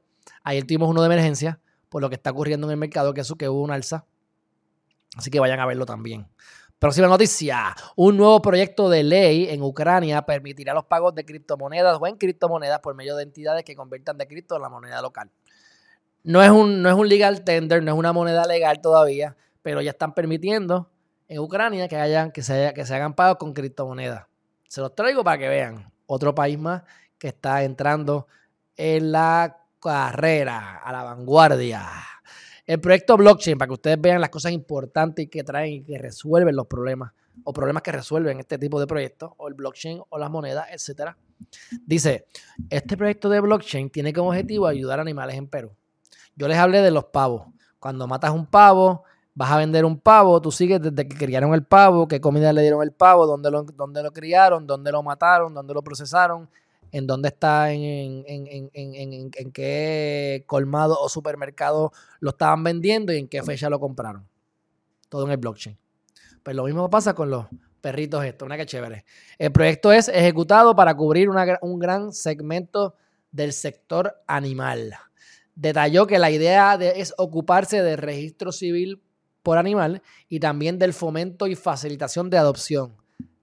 Ayer 0.44 0.64
tuvimos 0.64 0.90
uno 0.90 1.02
de 1.02 1.08
emergencia 1.08 1.60
por 1.90 2.02
lo 2.02 2.10
que 2.10 2.16
está 2.16 2.30
ocurriendo 2.30 2.68
en 2.68 2.72
el 2.72 2.78
mercado, 2.78 3.14
que 3.14 3.22
eso 3.22 3.36
que 3.36 3.50
hubo 3.50 3.62
una 3.62 3.74
alza. 3.74 4.06
Así 5.18 5.32
que 5.32 5.40
vayan 5.40 5.60
a 5.60 5.66
verlo 5.66 5.88
también. 5.88 6.28
Próxima 6.78 7.08
noticia. 7.08 7.76
Un 7.96 8.18
nuevo 8.18 8.42
proyecto 8.42 8.90
de 8.90 9.04
ley 9.04 9.48
en 9.50 9.64
Ucrania 9.64 10.22
permitirá 10.24 10.74
los 10.76 10.86
pagos 10.86 11.16
de 11.16 11.26
criptomonedas 11.26 11.98
o 12.00 12.06
en 12.06 12.18
criptomonedas 12.18 12.80
por 12.80 12.94
medio 12.94 13.16
de 13.16 13.24
entidades 13.24 13.64
que 13.64 13.76
conviertan 13.76 14.18
de 14.20 14.28
cripto 14.28 14.56
en 14.56 14.62
la 14.62 14.70
moneda 14.70 15.02
local. 15.02 15.32
No 16.24 16.44
es, 16.44 16.52
un, 16.52 16.82
no 16.84 16.90
es 16.90 16.96
un 16.96 17.10
legal 17.10 17.44
tender, 17.44 17.82
no 17.82 17.92
es 17.92 17.98
una 17.98 18.14
moneda 18.14 18.46
legal 18.46 18.82
todavía, 18.82 19.36
pero 19.62 19.82
ya 19.82 19.92
están 19.92 20.14
permitiendo 20.14 20.90
en 21.34 21.40
Ucrania 21.40 21.88
que, 21.88 21.96
hayan, 21.96 22.32
que, 22.32 22.44
se, 22.44 22.74
que 22.76 22.86
se 22.86 22.96
hagan 22.96 23.16
pagos 23.16 23.38
con 23.38 23.54
criptomonedas. 23.54 24.26
Se 24.68 24.82
los 24.82 24.94
traigo 24.96 25.24
para 25.24 25.38
que 25.38 25.48
vean. 25.48 25.92
Otro 26.06 26.36
país 26.36 26.60
más 26.60 26.84
que 27.18 27.30
está 27.30 27.64
entrando 27.64 28.28
en 28.76 29.12
la 29.12 29.58
carrera, 29.80 30.78
a 30.78 30.92
la 30.92 31.04
vanguardia. 31.04 31.88
El 32.66 32.80
proyecto 32.80 33.18
blockchain, 33.18 33.58
para 33.58 33.68
que 33.68 33.74
ustedes 33.74 34.00
vean 34.00 34.22
las 34.22 34.30
cosas 34.30 34.52
importantes 34.52 35.28
que 35.30 35.44
traen 35.44 35.74
y 35.74 35.84
que 35.84 35.98
resuelven 35.98 36.56
los 36.56 36.68
problemas, 36.68 37.12
o 37.44 37.52
problemas 37.52 37.84
que 37.84 37.92
resuelven 37.92 38.40
este 38.40 38.58
tipo 38.58 38.80
de 38.80 38.88
proyectos, 38.88 39.32
o 39.38 39.48
el 39.48 39.54
blockchain, 39.54 40.02
o 40.08 40.18
las 40.18 40.30
monedas, 40.30 40.68
etcétera. 40.72 41.18
Dice, 41.86 42.28
este 42.70 42.96
proyecto 42.96 43.28
de 43.30 43.40
blockchain 43.40 43.90
tiene 43.90 44.14
como 44.14 44.30
objetivo 44.30 44.68
ayudar 44.68 45.00
a 45.00 45.02
animales 45.02 45.36
en 45.36 45.48
Perú. 45.48 45.76
Yo 46.36 46.48
les 46.48 46.58
hablé 46.58 46.82
de 46.82 46.92
los 46.92 47.06
pavos. 47.06 47.48
Cuando 47.80 48.08
matas 48.08 48.32
un 48.32 48.46
pavo, 48.46 49.04
vas 49.36 49.52
a 49.52 49.58
vender 49.58 49.86
un 49.86 50.00
pavo, 50.00 50.40
tú 50.42 50.52
sigues 50.52 50.82
desde 50.82 51.08
que 51.08 51.18
criaron 51.18 51.54
el 51.54 51.64
pavo, 51.64 52.08
qué 52.08 52.22
comida 52.22 52.54
le 52.54 52.62
dieron 52.62 52.84
el 52.84 52.92
pavo, 52.92 53.26
dónde 53.26 53.50
lo, 53.50 53.64
dónde 53.64 54.04
lo 54.04 54.12
criaron, 54.12 54.68
dónde 54.68 54.92
lo 54.92 55.02
mataron, 55.02 55.54
dónde 55.54 55.74
lo 55.74 55.82
procesaron, 55.82 56.50
en 56.92 57.08
dónde 57.08 57.30
está, 57.30 57.72
en, 57.72 58.24
en, 58.28 59.52
qué 59.52 60.44
colmado 60.46 60.96
o 61.00 61.10
supermercado 61.10 61.92
lo 62.20 62.30
estaban 62.32 62.64
vendiendo 62.64 63.12
y 63.12 63.18
en 63.18 63.28
qué 63.28 63.42
fecha 63.42 63.70
lo 63.70 63.80
compraron. 63.80 64.28
Todo 65.10 65.26
en 65.26 65.32
el 65.32 65.38
blockchain. 65.38 65.78
Pues 66.44 66.56
lo 66.56 66.66
mismo 66.66 66.90
pasa 66.90 67.16
con 67.16 67.32
los 67.32 67.48
perritos 67.82 68.24
estos, 68.24 68.46
una 68.46 68.58
que 68.58 68.68
chévere. 68.68 69.06
El 69.40 69.52
proyecto 69.52 69.92
es 69.92 70.08
ejecutado 70.08 70.76
para 70.76 70.96
cubrir 70.96 71.30
un 71.30 71.80
gran 71.80 72.14
segmento 72.14 72.96
del 73.32 73.54
sector 73.54 74.22
animal. 74.28 74.94
Detalló 75.56 76.06
que 76.06 76.20
la 76.20 76.30
idea 76.30 76.76
es 76.76 77.14
ocuparse 77.18 77.82
del 77.82 77.98
registro 77.98 78.52
civil 78.52 79.02
por 79.44 79.58
animal 79.58 80.02
y 80.30 80.40
también 80.40 80.80
del 80.80 80.94
fomento 80.94 81.48
y 81.48 81.56
facilitación 81.56 82.30
de 82.30 82.38
adopción, 82.38 82.96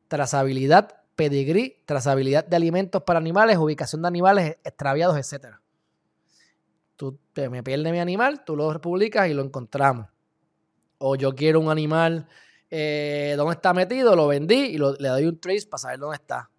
trazabilidad 0.09 1.01
pedigrí, 1.15 1.77
trazabilidad 1.85 2.47
de 2.47 2.57
alimentos 2.57 3.03
para 3.03 3.19
animales, 3.19 3.59
ubicación 3.59 4.01
de 4.01 4.09
animales 4.09 4.57
extraviados, 4.65 5.17
etc. 5.19 5.57
Tú 6.97 7.19
me 7.37 7.63
pierdes 7.63 7.93
mi 7.93 8.01
animal, 8.01 8.43
tú 8.45 8.57
lo 8.57 8.73
republicas 8.73 9.29
y 9.29 9.35
lo 9.35 9.43
encontramos. 9.43 10.07
O 10.97 11.17
yo 11.17 11.35
quiero 11.35 11.61
un 11.61 11.71
animal, 11.71 12.27
eh, 12.71 13.35
¿dónde 13.37 13.53
está 13.55 13.75
metido? 13.75 14.17
Lo 14.17 14.27
vendí 14.29 14.55
y 14.55 14.79
le 14.79 15.09
doy 15.09 15.27
un 15.27 15.39
trace 15.39 15.67
para 15.67 15.79
saber 15.79 15.99
dónde 15.99 16.17
está. 16.17 16.51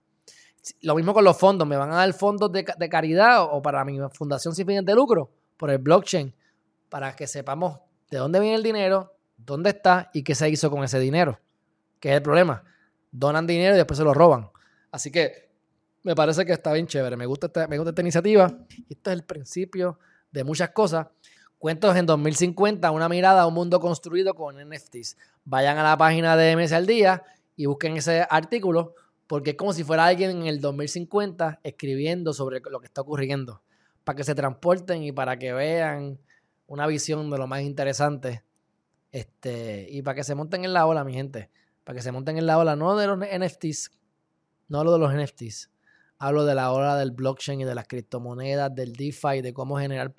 Lo 0.81 0.95
mismo 0.95 1.13
con 1.13 1.23
los 1.23 1.37
fondos. 1.37 1.67
Me 1.67 1.75
van 1.75 1.91
a 1.91 1.95
dar 1.95 2.13
fondos 2.13 2.51
de, 2.51 2.63
de 2.77 2.89
caridad 2.89 3.43
o 3.43 3.61
para 3.63 3.83
mi 3.83 3.97
fundación 4.13 4.53
sin 4.53 4.67
fines 4.67 4.85
de 4.85 4.93
lucro 4.93 5.31
por 5.57 5.71
el 5.71 5.79
blockchain 5.79 6.33
para 6.89 7.15
que 7.15 7.25
sepamos 7.25 7.79
de 8.11 8.17
dónde 8.17 8.39
viene 8.39 8.55
el 8.55 8.63
dinero, 8.63 9.13
dónde 9.45 9.71
está 9.71 10.09
y 10.13 10.23
qué 10.23 10.35
se 10.35 10.49
hizo 10.49 10.69
con 10.69 10.83
ese 10.83 10.99
dinero. 10.99 11.39
Que 11.99 12.09
es 12.09 12.15
el 12.15 12.21
problema 12.21 12.63
donan 13.11 13.45
dinero 13.45 13.75
y 13.75 13.77
después 13.77 13.97
se 13.97 14.03
lo 14.03 14.13
roban. 14.13 14.49
Así 14.91 15.11
que 15.11 15.51
me 16.03 16.15
parece 16.15 16.45
que 16.45 16.53
está 16.53 16.73
bien 16.73 16.87
chévere. 16.87 17.17
Me 17.17 17.25
gusta 17.25 17.47
esta, 17.47 17.67
me 17.67 17.77
gusta 17.77 17.89
esta 17.89 18.01
iniciativa. 18.01 18.57
Esto 18.89 19.11
es 19.11 19.15
el 19.15 19.23
principio 19.23 19.99
de 20.31 20.43
muchas 20.43 20.71
cosas. 20.71 21.07
Cuentos 21.59 21.95
en 21.95 22.05
2050, 22.07 22.89
una 22.89 23.07
mirada 23.07 23.41
a 23.41 23.47
un 23.47 23.53
mundo 23.53 23.79
construido 23.79 24.33
con 24.33 24.55
NFTs. 24.57 25.17
Vayan 25.43 25.77
a 25.77 25.83
la 25.83 25.97
página 25.97 26.35
de 26.35 26.55
MS 26.55 26.71
al 26.71 26.87
día 26.87 27.23
y 27.55 27.67
busquen 27.67 27.97
ese 27.97 28.25
artículo 28.27 28.95
porque 29.27 29.51
es 29.51 29.55
como 29.55 29.71
si 29.71 29.83
fuera 29.83 30.05
alguien 30.05 30.31
en 30.31 30.47
el 30.47 30.59
2050 30.59 31.59
escribiendo 31.63 32.33
sobre 32.33 32.61
lo 32.61 32.79
que 32.79 32.87
está 32.87 33.01
ocurriendo. 33.01 33.61
Para 34.03 34.15
que 34.15 34.23
se 34.23 34.33
transporten 34.33 35.03
y 35.03 35.11
para 35.11 35.37
que 35.37 35.53
vean 35.53 36.19
una 36.65 36.87
visión 36.87 37.29
de 37.29 37.37
lo 37.37 37.45
más 37.45 37.61
interesante. 37.61 38.43
Este, 39.11 39.87
y 39.89 40.01
para 40.01 40.15
que 40.15 40.23
se 40.23 40.35
monten 40.35 40.63
en 40.63 40.73
la 40.73 40.85
ola, 40.85 41.03
mi 41.03 41.13
gente 41.13 41.49
para 41.83 41.97
que 41.97 42.03
se 42.03 42.11
monten 42.11 42.37
en 42.37 42.45
la 42.45 42.57
ola, 42.57 42.75
no 42.75 42.95
de 42.95 43.07
los 43.07 43.17
NFTs, 43.19 43.91
no 44.67 44.79
hablo 44.79 44.93
de 44.93 44.99
los 44.99 45.13
NFTs, 45.13 45.69
hablo 46.19 46.45
de 46.45 46.55
la 46.55 46.71
ola 46.71 46.95
del 46.95 47.11
blockchain 47.11 47.61
y 47.61 47.65
de 47.65 47.75
las 47.75 47.87
criptomonedas, 47.87 48.73
del 48.73 48.93
DeFi, 48.93 49.41
de 49.41 49.53
cómo 49.53 49.77
generar 49.79 50.13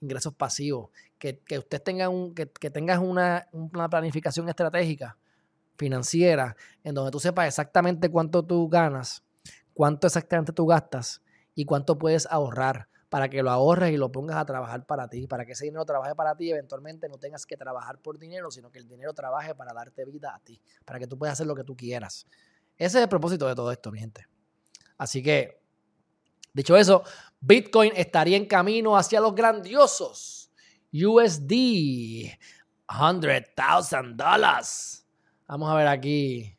ingresos 0.00 0.34
pasivos, 0.34 0.90
que, 1.18 1.38
que 1.40 1.58
usted 1.58 1.80
tenga 1.82 2.08
un, 2.08 2.34
que, 2.34 2.46
tengas 2.46 2.98
una, 2.98 3.48
una 3.52 3.88
planificación 3.88 4.48
estratégica 4.48 5.16
financiera 5.76 6.56
en 6.82 6.94
donde 6.94 7.10
tú 7.10 7.20
sepas 7.20 7.46
exactamente 7.46 8.10
cuánto 8.10 8.42
tú 8.44 8.68
ganas, 8.68 9.22
cuánto 9.74 10.06
exactamente 10.06 10.52
tú 10.52 10.66
gastas 10.66 11.22
y 11.54 11.64
cuánto 11.64 11.98
puedes 11.98 12.26
ahorrar 12.26 12.88
para 13.08 13.28
que 13.28 13.42
lo 13.42 13.50
ahorres 13.50 13.92
y 13.92 13.96
lo 13.96 14.10
pongas 14.10 14.36
a 14.36 14.44
trabajar 14.44 14.84
para 14.86 15.08
ti, 15.08 15.26
para 15.26 15.44
que 15.44 15.52
ese 15.52 15.64
dinero 15.64 15.84
trabaje 15.84 16.14
para 16.14 16.36
ti 16.36 16.50
eventualmente 16.50 17.08
no 17.08 17.18
tengas 17.18 17.46
que 17.46 17.56
trabajar 17.56 17.98
por 17.98 18.18
dinero, 18.18 18.50
sino 18.50 18.70
que 18.70 18.78
el 18.78 18.88
dinero 18.88 19.12
trabaje 19.14 19.54
para 19.54 19.72
darte 19.72 20.04
vida 20.04 20.34
a 20.34 20.40
ti, 20.40 20.60
para 20.84 20.98
que 20.98 21.06
tú 21.06 21.16
puedas 21.16 21.34
hacer 21.34 21.46
lo 21.46 21.54
que 21.54 21.64
tú 21.64 21.76
quieras. 21.76 22.26
Ese 22.76 22.98
es 22.98 23.02
el 23.04 23.08
propósito 23.08 23.46
de 23.46 23.54
todo 23.54 23.70
esto, 23.70 23.90
mi 23.90 24.00
gente. 24.00 24.26
Así 24.98 25.22
que, 25.22 25.62
dicho 26.52 26.76
eso, 26.76 27.02
Bitcoin 27.40 27.92
estaría 27.94 28.36
en 28.36 28.46
camino 28.46 28.96
hacia 28.96 29.20
los 29.20 29.34
grandiosos 29.34 30.50
USD, 30.92 31.50
$100,000 32.88 34.16
dólares. 34.16 35.06
Vamos 35.46 35.70
a 35.70 35.74
ver 35.74 35.88
aquí. 35.88 36.56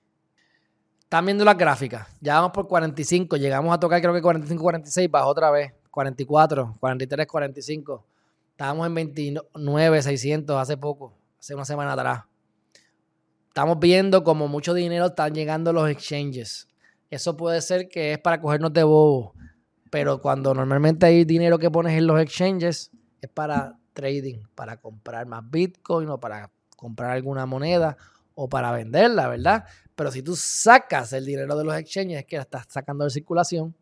Están 1.00 1.26
viendo 1.26 1.44
las 1.46 1.58
gráficas. 1.58 2.08
Ya 2.20 2.36
vamos 2.36 2.52
por 2.52 2.68
45. 2.68 3.38
Llegamos 3.38 3.74
a 3.74 3.80
tocar 3.80 4.02
creo 4.02 4.14
que 4.14 4.22
45, 4.22 4.62
46. 4.62 5.10
Bajó 5.10 5.30
otra 5.30 5.50
vez. 5.52 5.74
44, 5.98 6.76
43, 6.80 7.26
45. 7.26 8.06
Estábamos 8.52 8.86
en 8.86 8.94
29, 8.94 10.02
600 10.04 10.56
hace 10.56 10.78
poco, 10.78 11.18
hace 11.40 11.56
una 11.56 11.66
semana 11.66 11.94
atrás. 11.94 12.26
Estamos 13.48 13.80
viendo 13.80 14.24
como 14.24 14.48
mucho 14.48 14.76
dinero 14.76 15.08
están 15.08 15.34
llegando 15.34 15.74
los 15.74 15.90
exchanges. 15.90 16.68
Eso 17.10 17.36
puede 17.36 17.62
ser 17.62 17.90
que 17.90 18.14
es 18.14 18.20
para 18.20 18.40
cogernos 18.40 18.74
de 18.74 18.84
bobo, 18.84 19.34
pero 19.90 20.22
cuando 20.22 20.54
normalmente 20.54 21.08
hay 21.08 21.26
dinero 21.26 21.58
que 21.58 21.72
pones 21.72 21.98
en 21.98 22.06
los 22.06 22.22
exchanges 22.22 22.92
es 23.20 23.30
para 23.32 23.76
trading, 23.94 24.44
para 24.54 24.78
comprar 24.78 25.26
más 25.26 25.50
Bitcoin 25.50 26.10
o 26.10 26.20
para 26.20 26.52
comprar 26.76 27.10
alguna 27.10 27.48
moneda 27.48 27.98
o 28.36 28.48
para 28.48 28.72
venderla, 28.72 29.30
¿verdad? 29.30 29.66
Pero 29.96 30.12
si 30.12 30.22
tú 30.22 30.36
sacas 30.36 31.12
el 31.14 31.26
dinero 31.26 31.58
de 31.58 31.64
los 31.64 31.76
exchanges 31.76 32.20
es 32.20 32.26
que 32.26 32.36
la 32.36 32.44
estás 32.44 32.68
sacando 32.70 33.04
de 33.04 33.10
circulación 33.10 33.74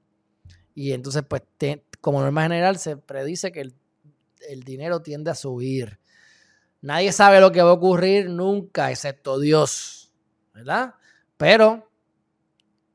y 0.75 0.91
entonces 0.91 1.23
pues 1.27 1.41
te, 1.57 1.84
como 2.05 2.21
norma 2.21 2.43
general, 2.43 2.77
se 2.77 2.97
predice 2.97 3.51
que 3.51 3.61
el, 3.61 4.63
dinero 4.63 5.01
tiende 5.01 5.31
a 5.31 5.33
subir. 5.33 5.99
Nadie 6.81 7.11
sabe 7.11 7.41
lo 7.41 7.51
que 7.51 7.63
va 7.63 7.71
a 7.71 7.73
ocurrir 7.73 8.29
nunca, 8.29 8.91
excepto 8.91 9.39
Dios, 9.39 10.13
¿verdad? 10.53 10.93
Pero 11.35 11.89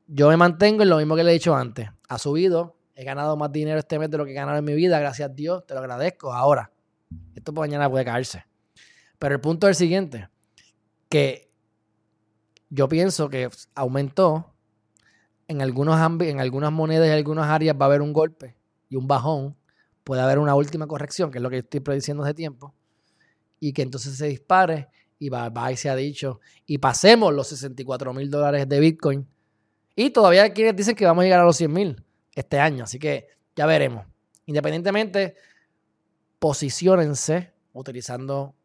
yo 0.07 0.29
me 0.29 0.37
mantengo 0.37 0.83
en 0.83 0.89
lo 0.89 0.95
mismo 0.95 1.17
que 1.17 1.25
le 1.25 1.31
he 1.31 1.33
dicho 1.33 1.53
antes. 1.53 1.89
Ha 2.07 2.17
subido, 2.17 2.77
he 2.95 3.03
ganado 3.03 3.35
más 3.35 3.51
dinero 3.51 3.79
este 3.79 3.99
mes 3.99 4.09
de 4.09 4.17
lo 4.17 4.23
que 4.23 4.31
he 4.31 4.33
ganado 4.33 4.59
en 4.59 4.63
mi 4.63 4.75
vida, 4.75 4.97
gracias 4.97 5.29
a 5.29 5.33
Dios, 5.33 5.65
te 5.67 5.73
lo 5.73 5.81
agradezco. 5.81 6.31
Ahora, 6.31 6.71
esto 7.35 7.51
mañana 7.51 7.89
puede 7.89 8.05
caerse. 8.05 8.45
Pero 9.19 9.35
el 9.35 9.41
punto 9.41 9.67
es 9.67 9.71
el 9.71 9.75
siguiente, 9.75 10.29
que 11.09 11.51
yo 12.69 12.87
pienso 12.87 13.27
que 13.27 13.49
aumentó 13.75 14.53
en, 15.49 15.61
algunos 15.61 15.99
en 16.21 16.39
algunas 16.39 16.71
monedas 16.71 17.09
y 17.09 17.11
algunas 17.11 17.49
áreas 17.49 17.75
va 17.75 17.87
a 17.87 17.89
haber 17.89 18.01
un 18.01 18.13
golpe 18.13 18.60
y 18.91 18.97
un 18.97 19.07
bajón, 19.07 19.55
puede 20.03 20.21
haber 20.21 20.37
una 20.37 20.53
última 20.53 20.85
corrección, 20.85 21.31
que 21.31 21.37
es 21.37 21.41
lo 21.41 21.49
que 21.49 21.59
estoy 21.59 21.79
prediciendo 21.79 22.23
hace 22.23 22.33
tiempo, 22.33 22.75
y 23.59 23.71
que 23.71 23.81
entonces 23.81 24.17
se 24.17 24.27
dispare 24.27 24.89
y 25.17 25.29
va 25.29 25.71
y 25.71 25.77
se 25.77 25.89
ha 25.89 25.95
dicho, 25.95 26.41
y 26.65 26.77
pasemos 26.77 27.33
los 27.33 27.47
64 27.47 28.13
mil 28.13 28.29
dólares 28.29 28.67
de 28.67 28.79
Bitcoin. 28.81 29.25
Y 29.95 30.09
todavía 30.09 30.43
hay 30.43 30.51
quienes 30.51 30.75
dicen 30.75 30.95
que 30.95 31.05
vamos 31.05 31.21
a 31.21 31.25
llegar 31.25 31.39
a 31.39 31.45
los 31.45 31.55
100 31.55 31.71
mil 31.71 32.03
este 32.35 32.59
año, 32.59 32.83
así 32.83 32.99
que 32.99 33.27
ya 33.55 33.65
veremos. 33.65 34.05
Independientemente, 34.45 35.35
posicionense 36.37 37.53
utilizando 37.71 38.55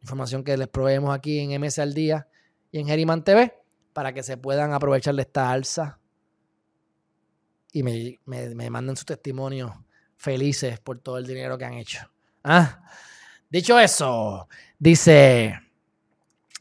información 0.00 0.42
que 0.42 0.56
les 0.56 0.66
proveemos 0.66 1.14
aquí 1.14 1.38
en 1.38 1.60
MS 1.60 1.78
al 1.78 1.94
día 1.94 2.26
y 2.72 2.80
en 2.80 2.88
Geriman 2.88 3.22
TV 3.22 3.54
para 3.92 4.12
que 4.12 4.24
se 4.24 4.36
puedan 4.36 4.72
aprovechar 4.72 5.14
de 5.14 5.22
esta 5.22 5.50
alza 5.50 6.00
y 7.76 7.82
me, 7.82 8.18
me, 8.24 8.70
manden 8.70 8.96
su 8.96 9.04
testimonio 9.04 9.84
felices 10.16 10.80
por 10.80 10.98
todo 11.00 11.18
el 11.18 11.26
dinero 11.26 11.58
que 11.58 11.66
han 11.66 11.74
hecho. 11.74 12.10
Ah, 12.42 12.82
dicho 13.50 13.78
eso, 13.78 14.48
dice, 14.78 15.60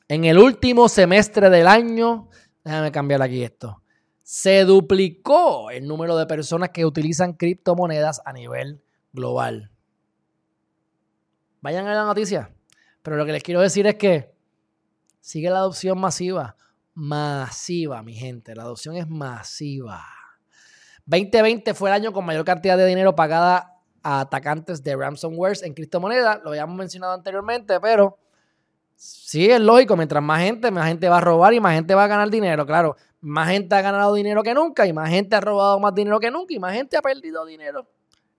en 0.10 0.26
el 0.26 0.38
último 0.38 0.90
semestre 0.90 1.50
del 1.50 1.68
año, 1.68 2.28
déjame 2.66 2.92
cambiar 2.92 3.22
aquí 3.22 3.44
esto, 3.44 3.82
se 4.24 4.66
duplicó 4.66 5.72
el 5.72 5.88
número 5.88 6.18
de 6.18 6.26
personas 6.26 6.72
que 6.72 6.86
utilizan 6.86 7.32
criptomonedas 7.32 8.22
a 8.26 8.34
nivel 8.34 8.84
global. 9.14 9.72
Vayan 11.62 11.88
a 11.88 11.96
la 11.96 12.04
noticia. 12.04 12.54
Pero 13.02 13.16
lo 13.16 13.26
que 13.26 13.32
les 13.32 13.44
quiero 13.44 13.62
decir 13.62 13.88
es 13.88 13.96
que 13.96 14.36
sigue 15.22 15.50
la 15.50 15.60
adopción 15.60 15.98
masiva. 15.98 16.58
Masiva, 16.94 18.04
mi 18.04 18.16
gente. 18.16 18.54
La 18.54 18.64
adopción 18.64 18.98
es 18.98 19.08
masiva. 19.08 20.04
2020 21.06 21.74
fue 21.74 21.90
el 21.90 21.96
año 21.96 22.14
con 22.14 22.26
mayor 22.26 22.46
cantidad 22.46 22.78
de 22.78 22.86
dinero 22.86 23.16
pagada 23.16 23.80
a 24.04 24.22
atacantes 24.22 24.84
de 24.84 24.96
ransomware 24.96 25.58
en 25.64 25.74
criptomonedas. 25.74 26.42
Lo 26.44 26.50
habíamos 26.50 26.76
mencionado 26.76 27.14
anteriormente, 27.14 27.80
pero 27.80 28.18
sí 28.96 29.50
es 29.50 29.60
lógico. 29.60 29.96
Mientras 29.96 30.24
más 30.24 30.42
gente, 30.42 30.72
más 30.72 30.88
gente 30.88 31.10
va 31.10 31.18
a 31.18 31.22
robar 31.22 31.54
y 31.54 31.60
más 31.60 31.76
gente 31.76 31.96
va 31.96 32.06
a 32.06 32.08
ganar 32.08 32.30
dinero. 32.30 32.66
Claro, 32.66 32.96
más 33.22 33.50
gente 33.50 33.76
ha 33.76 33.82
ganado 33.82 34.14
dinero 34.14 34.44
que 34.44 34.54
nunca 34.54 34.86
y 34.86 34.94
más 34.94 35.10
gente 35.10 35.36
ha 35.36 35.42
robado 35.42 35.80
más 35.80 35.94
dinero 35.94 36.20
que 36.20 36.32
nunca 36.32 36.54
y 36.54 36.60
más 36.60 36.74
gente 36.74 36.98
ha 36.98 37.02
perdido 37.02 37.46
dinero. 37.46 37.88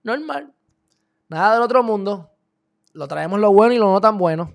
Normal. 0.03 0.53
Nada 1.29 1.55
del 1.55 1.63
otro 1.63 1.83
mundo. 1.83 2.29
Lo 2.93 3.07
traemos 3.07 3.39
lo 3.39 3.51
bueno 3.51 3.73
y 3.73 3.77
lo 3.77 3.91
no 3.91 4.01
tan 4.01 4.17
bueno. 4.17 4.53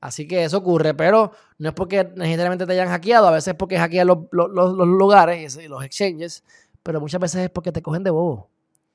Así 0.00 0.26
que 0.26 0.44
eso 0.44 0.58
ocurre, 0.58 0.94
pero 0.94 1.32
no 1.58 1.68
es 1.68 1.74
porque 1.74 2.04
necesariamente 2.16 2.66
te 2.66 2.72
hayan 2.72 2.88
hackeado, 2.88 3.28
a 3.28 3.32
veces 3.32 3.48
es 3.48 3.54
porque 3.54 3.78
hackean 3.78 4.06
los, 4.06 4.18
los, 4.32 4.88
lugares 4.88 5.56
y 5.56 5.68
los 5.68 5.84
exchanges, 5.84 6.42
pero 6.82 7.00
muchas 7.00 7.20
veces 7.20 7.42
es 7.42 7.50
porque 7.50 7.72
te 7.72 7.82
cogen 7.82 8.02
de 8.02 8.10
bobo. 8.10 8.48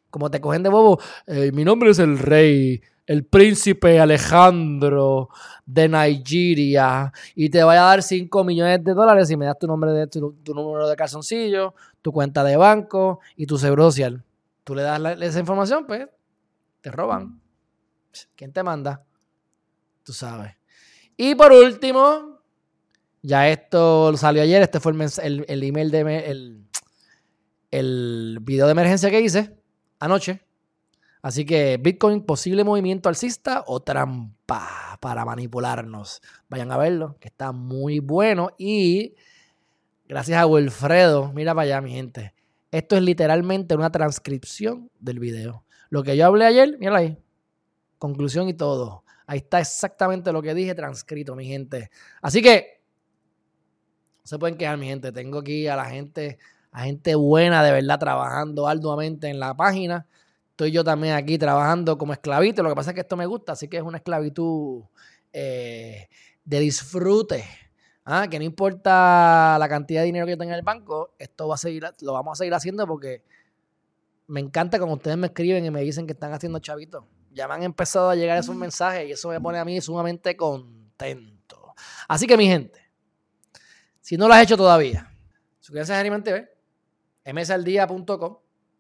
Como 0.10 0.32
te 0.32 0.40
cogen 0.40 0.64
de 0.64 0.70
bobo, 0.70 1.00
eh, 1.28 1.52
mi 1.52 1.66
nombre 1.66 1.90
es 1.90 2.00
el 2.00 2.18
rey, 2.18 2.82
el 3.06 3.26
príncipe 3.26 4.00
Alejandro 4.00 5.30
de 5.66 5.90
Nigeria, 5.90 7.12
y 7.36 7.50
te 7.50 7.64
voy 7.64 7.76
a 7.76 7.82
dar 7.82 8.02
5 8.02 8.44
millones 8.44 8.84
de 8.84 8.94
dólares 8.94 9.28
si 9.28 9.36
me 9.36 9.46
das 9.46 9.60
tu 9.60 9.68
nombre 9.68 9.92
de 9.92 10.08
tu, 10.08 10.36
número 10.54 10.88
de 10.88 10.96
calzoncillo, 10.96 11.74
tu 12.02 12.12
cuenta 12.12 12.44
de 12.44 12.56
banco 12.56 13.20
y 13.36 13.46
tu 13.46 13.58
seguro 13.58 13.86
social. 13.86 14.24
Tú 14.64 14.74
le 14.74 14.84
das 14.84 15.02
esa 15.22 15.40
información, 15.40 15.86
pues 15.86 16.08
te 16.82 16.92
roban. 16.92 17.42
¿Quién 18.36 18.54
te 18.54 18.64
manda? 18.64 19.04
Tú 20.04 20.14
sabes. 20.14 20.56
Y 21.18 21.36
por 21.36 21.52
último, 21.52 22.40
ya 23.22 23.50
esto 23.50 24.16
salió 24.18 24.44
ayer, 24.44 24.62
este 24.62 24.80
fue 24.80 24.94
el, 24.94 25.46
el, 25.48 25.64
email 25.64 25.90
de 25.92 26.30
el, 26.30 26.66
el 27.72 28.40
video 28.42 28.66
de 28.66 28.72
emergencia 28.72 29.10
que 29.10 29.22
hice 29.22 29.56
anoche. 30.00 30.42
Así 31.22 31.44
que 31.44 31.78
Bitcoin, 31.82 32.22
posible 32.22 32.64
movimiento 32.64 33.10
alcista 33.10 33.64
o 33.66 33.82
trampa 33.82 34.98
para 35.02 35.26
manipularnos. 35.26 36.22
Vayan 36.50 36.72
a 36.72 36.78
verlo, 36.78 37.18
que 37.20 37.30
está 37.30 37.52
muy 37.52 37.98
bueno. 37.98 38.52
Y 38.60 39.16
gracias 40.08 40.38
a 40.38 40.46
Wilfredo, 40.46 41.34
mira 41.34 41.56
para 41.56 41.64
allá, 41.64 41.82
mi 41.82 41.94
gente. 41.94 42.36
Esto 42.70 42.96
es 42.96 43.02
literalmente 43.02 43.74
una 43.74 43.92
transcripción 43.92 44.92
del 45.00 45.20
video. 45.20 45.66
Lo 45.90 46.04
que 46.04 46.16
yo 46.16 46.28
hablé 46.28 46.46
ayer, 46.46 46.78
mira 46.80 46.98
ahí. 46.98 47.18
Conclusión 47.98 48.48
y 48.48 48.54
todo. 48.54 49.04
Ahí 49.26 49.40
está 49.40 49.60
exactamente 49.60 50.32
lo 50.32 50.42
que 50.42 50.54
dije 50.54 50.76
transcrito, 50.76 51.36
mi 51.36 51.46
gente. 51.46 51.90
Así 52.22 52.42
que, 52.42 52.84
no 54.20 54.28
se 54.28 54.38
pueden 54.38 54.58
quejar, 54.58 54.78
mi 54.78 54.86
gente. 54.86 55.12
Tengo 55.12 55.40
aquí 55.40 55.68
a 55.68 55.76
la 55.76 55.86
gente, 55.86 56.38
a 56.76 56.84
gente 56.84 57.16
buena 57.16 57.64
de 57.64 57.72
verdad 57.72 57.98
trabajando 57.98 58.68
arduamente 58.68 59.30
en 59.30 59.40
la 59.40 59.54
página. 59.54 60.06
Estoy 60.50 60.72
yo 60.72 60.84
también 60.84 61.14
aquí 61.14 61.38
trabajando 61.38 61.98
como 61.98 62.12
esclavito. 62.12 62.64
Lo 62.64 62.70
que 62.70 62.76
pasa 62.76 62.90
es 62.90 62.96
que 62.96 63.00
esto 63.00 63.16
me 63.16 63.26
gusta, 63.26 63.54
así 63.54 63.70
que 63.70 63.78
es 63.78 63.84
una 63.84 64.00
esclavitud 64.00 64.84
eh, 65.32 66.10
de 66.44 66.60
disfrute. 66.60 67.46
Ah, 68.04 68.28
que 68.30 68.38
no 68.40 68.44
importa 68.44 69.56
la 69.58 69.70
cantidad 69.70 70.02
de 70.02 70.08
dinero 70.08 70.26
que 70.26 70.34
yo 70.34 70.38
tenga 70.38 70.52
en 70.52 70.60
el 70.60 70.66
banco, 70.66 71.16
esto 71.18 71.48
va 71.48 71.56
a 71.56 71.58
seguir, 71.58 71.86
lo 72.02 72.12
vamos 72.12 72.38
a 72.38 72.40
seguir 72.40 72.54
haciendo 72.54 72.86
porque 72.86 73.24
me 74.28 74.42
encanta 74.42 74.78
cuando 74.78 74.98
ustedes 74.98 75.18
me 75.18 75.28
escriben 75.28 75.66
y 75.66 75.72
me 75.72 75.82
dicen 75.82 76.06
que 76.06 76.12
están 76.12 76.34
haciendo 76.34 76.60
chavitos 76.60 77.06
ya 77.32 77.48
me 77.48 77.54
han 77.54 77.64
empezado 77.64 78.10
a 78.10 78.16
llegar 78.16 78.38
esos 78.38 78.56
mensajes 78.56 79.08
y 79.08 79.12
eso 79.14 79.30
me 79.30 79.42
pone 79.42 79.60
a 79.60 79.66
mí 79.66 79.80
sumamente 79.82 80.38
contento. 80.38 81.74
Así 82.08 82.28
que 82.28 82.38
mi 82.38 82.48
gente, 82.48 82.80
si 84.02 84.18
no 84.18 84.28
lo 84.28 84.34
has 84.34 84.44
hecho 84.44 84.56
todavía, 84.56 85.12
suscríbanse 85.60 85.94
a 85.94 85.98
Geriman 85.98 86.24
TV, 86.24 86.55
msaldía.com. 87.26 88.38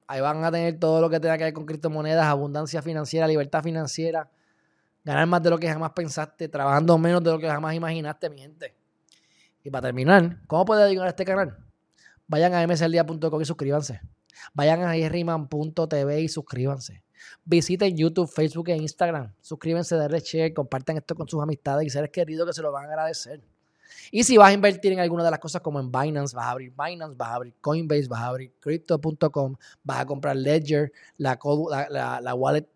Ahí 0.08 0.21
van 0.21 0.43
a 0.43 0.51
tener 0.51 0.79
todo 0.79 1.01
lo 1.01 1.10
que 1.10 1.19
tenga 1.19 1.38
que 1.38 1.45
ver 1.45 1.53
con 1.53 1.65
criptomonedas, 1.65 2.25
abundancia 2.25 2.81
financiera, 2.81 3.27
libertad 3.27 3.63
financiera, 3.63 4.29
ganar 5.03 5.25
más 5.27 5.41
de 5.41 5.49
lo 5.49 5.58
que 5.58 5.67
jamás 5.67 5.91
pensaste, 5.91 6.47
trabajando 6.47 6.97
menos 6.97 7.23
de 7.23 7.31
lo 7.31 7.39
que 7.39 7.47
jamás 7.47 7.73
imaginaste, 7.73 8.29
mi 8.29 8.39
gente. 8.39 8.75
Y 9.63 9.71
para 9.71 9.88
terminar, 9.88 10.38
¿cómo 10.45 10.63
puedes 10.63 10.86
ayudar 10.86 11.08
a 11.08 11.10
este 11.10 11.25
canal? 11.25 11.58
Vayan 12.27 12.53
a 12.53 12.67
msaldía.com 12.67 13.41
y 13.41 13.45
suscríbanse. 13.45 14.01
Vayan 14.53 14.84
a 14.84 14.93
jerryman.tv 14.93 16.21
y 16.21 16.27
suscríbanse. 16.27 17.03
Visiten 17.43 17.97
YouTube, 17.97 18.27
Facebook 18.27 18.69
e 18.69 18.75
Instagram. 18.75 19.34
Suscríbanse, 19.41 19.95
denle 19.95 20.19
share, 20.19 20.53
compartan 20.53 20.97
esto 20.97 21.15
con 21.15 21.27
sus 21.27 21.41
amistades 21.41 21.88
y 21.88 21.89
seres 21.89 22.12
queridos 22.12 22.47
que 22.47 22.53
se 22.53 22.62
lo 22.62 22.71
van 22.71 22.86
a 22.86 22.88
agradecer. 22.89 23.41
Y 24.12 24.24
si 24.24 24.38
vas 24.38 24.50
a 24.50 24.54
invertir 24.54 24.93
en 24.93 25.00
alguna 25.00 25.24
de 25.24 25.32
las 25.32 25.39
cosas 25.39 25.62
como 25.62 25.80
en 25.80 25.91
Binance, 25.91 26.36
vas 26.36 26.45
a 26.45 26.52
abrir 26.52 26.71
Binance, 26.71 27.15
vas 27.15 27.30
a 27.30 27.36
abrir 27.36 27.54
Coinbase, 27.62 28.08
vas 28.08 28.21
a 28.21 28.28
abrir 28.28 28.54
Crypto.com, 28.60 29.56
vas 29.84 30.00
a 30.00 30.06
comprar 30.06 30.36
Ledger, 30.36 30.91
la, 31.17 31.38
wallet 32.36 32.67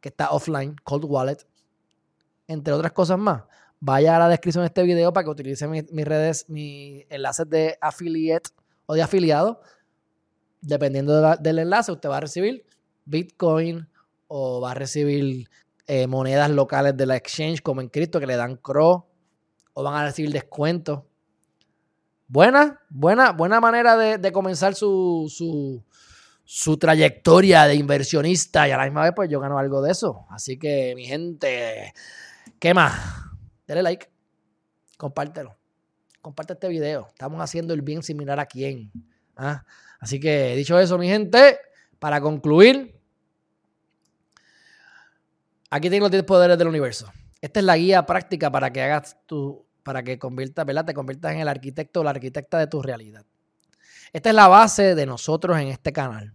que 0.00 0.08
está 0.08 0.30
offline, 0.30 0.76
Cold 0.84 1.04
Wallet, 1.06 1.46
entre 2.46 2.72
otras 2.72 2.92
cosas 2.92 3.18
más. 3.18 3.42
Vaya 3.80 4.16
a 4.16 4.18
la 4.18 4.28
descripción 4.28 4.62
de 4.62 4.66
este 4.66 4.82
video 4.82 5.12
para 5.12 5.24
que 5.24 5.30
utilice 5.30 5.66
mis, 5.68 6.04
redes, 6.06 6.46
mis 6.48 7.04
enlaces 7.10 7.48
de 7.48 7.76
affiliate 7.80 8.50
o 8.86 8.94
de 8.94 9.02
afiliado. 9.02 9.60
Dependiendo 10.60 11.36
del 11.36 11.58
enlace, 11.58 11.92
usted 11.92 12.08
va 12.08 12.16
a 12.16 12.20
recibir 12.20 12.64
Bitcoin 13.04 13.86
o 14.28 14.60
va 14.60 14.70
a 14.70 14.74
recibir 14.74 15.48
eh, 15.86 16.06
monedas 16.06 16.50
locales 16.50 16.96
de 16.96 17.04
la 17.04 17.16
exchange 17.16 17.60
como 17.60 17.82
en 17.82 17.88
cripto 17.88 18.20
que 18.20 18.26
le 18.26 18.36
dan 18.36 18.56
CRO 18.56 19.06
o 19.74 19.82
van 19.82 19.94
a 19.94 20.06
recibir 20.06 20.32
descuentos. 20.32 21.02
Buena, 22.26 22.80
buena, 22.88 23.32
buena 23.32 23.60
manera 23.60 23.96
de, 23.96 24.32
comenzar 24.32 24.74
su, 24.74 25.30
su, 26.44 26.76
trayectoria 26.78 27.64
de 27.64 27.74
inversionista 27.74 28.66
y 28.66 28.70
a 28.70 28.78
la 28.78 28.84
misma 28.84 29.02
vez 29.02 29.12
pues 29.14 29.28
yo 29.28 29.40
gano 29.40 29.58
algo 29.58 29.82
de 29.82 29.92
eso. 29.92 30.26
Así 30.30 30.58
que 30.58 30.94
mi 30.96 31.04
gente, 31.04 31.92
¿qué 32.58 32.72
más? 32.72 32.94
Dale 33.66 33.82
like, 33.82 34.10
compártelo, 34.96 35.56
comparte 36.22 36.54
este 36.54 36.68
video. 36.68 37.08
Estamos 37.08 37.40
haciendo 37.40 37.74
el 37.74 37.82
bien 37.82 38.02
sin 38.02 38.16
mirar 38.16 38.40
a 38.40 38.46
quién. 38.46 38.90
¿ah? 39.36 39.64
Así 40.00 40.18
que 40.18 40.56
dicho 40.56 40.78
eso 40.78 40.96
mi 40.98 41.08
gente, 41.08 41.58
para 41.98 42.20
concluir, 42.20 42.98
aquí 45.70 45.90
tengo 45.90 46.04
los 46.04 46.10
10 46.10 46.24
poderes 46.24 46.56
del 46.56 46.68
universo. 46.68 47.12
Esta 47.44 47.60
es 47.60 47.66
la 47.66 47.76
guía 47.76 48.06
práctica 48.06 48.50
para 48.50 48.72
que 48.72 48.80
hagas 48.80 49.18
tu, 49.26 49.66
para 49.82 50.02
que 50.02 50.18
conviertas, 50.18 50.64
¿verdad? 50.64 50.86
Te 50.86 50.94
conviertas 50.94 51.34
en 51.34 51.40
el 51.40 51.48
arquitecto 51.48 52.00
o 52.00 52.02
la 52.02 52.08
arquitecta 52.08 52.58
de 52.58 52.68
tu 52.68 52.80
realidad. 52.80 53.26
Esta 54.14 54.30
es 54.30 54.34
la 54.34 54.48
base 54.48 54.94
de 54.94 55.04
nosotros 55.04 55.58
en 55.58 55.68
este 55.68 55.92
canal. 55.92 56.32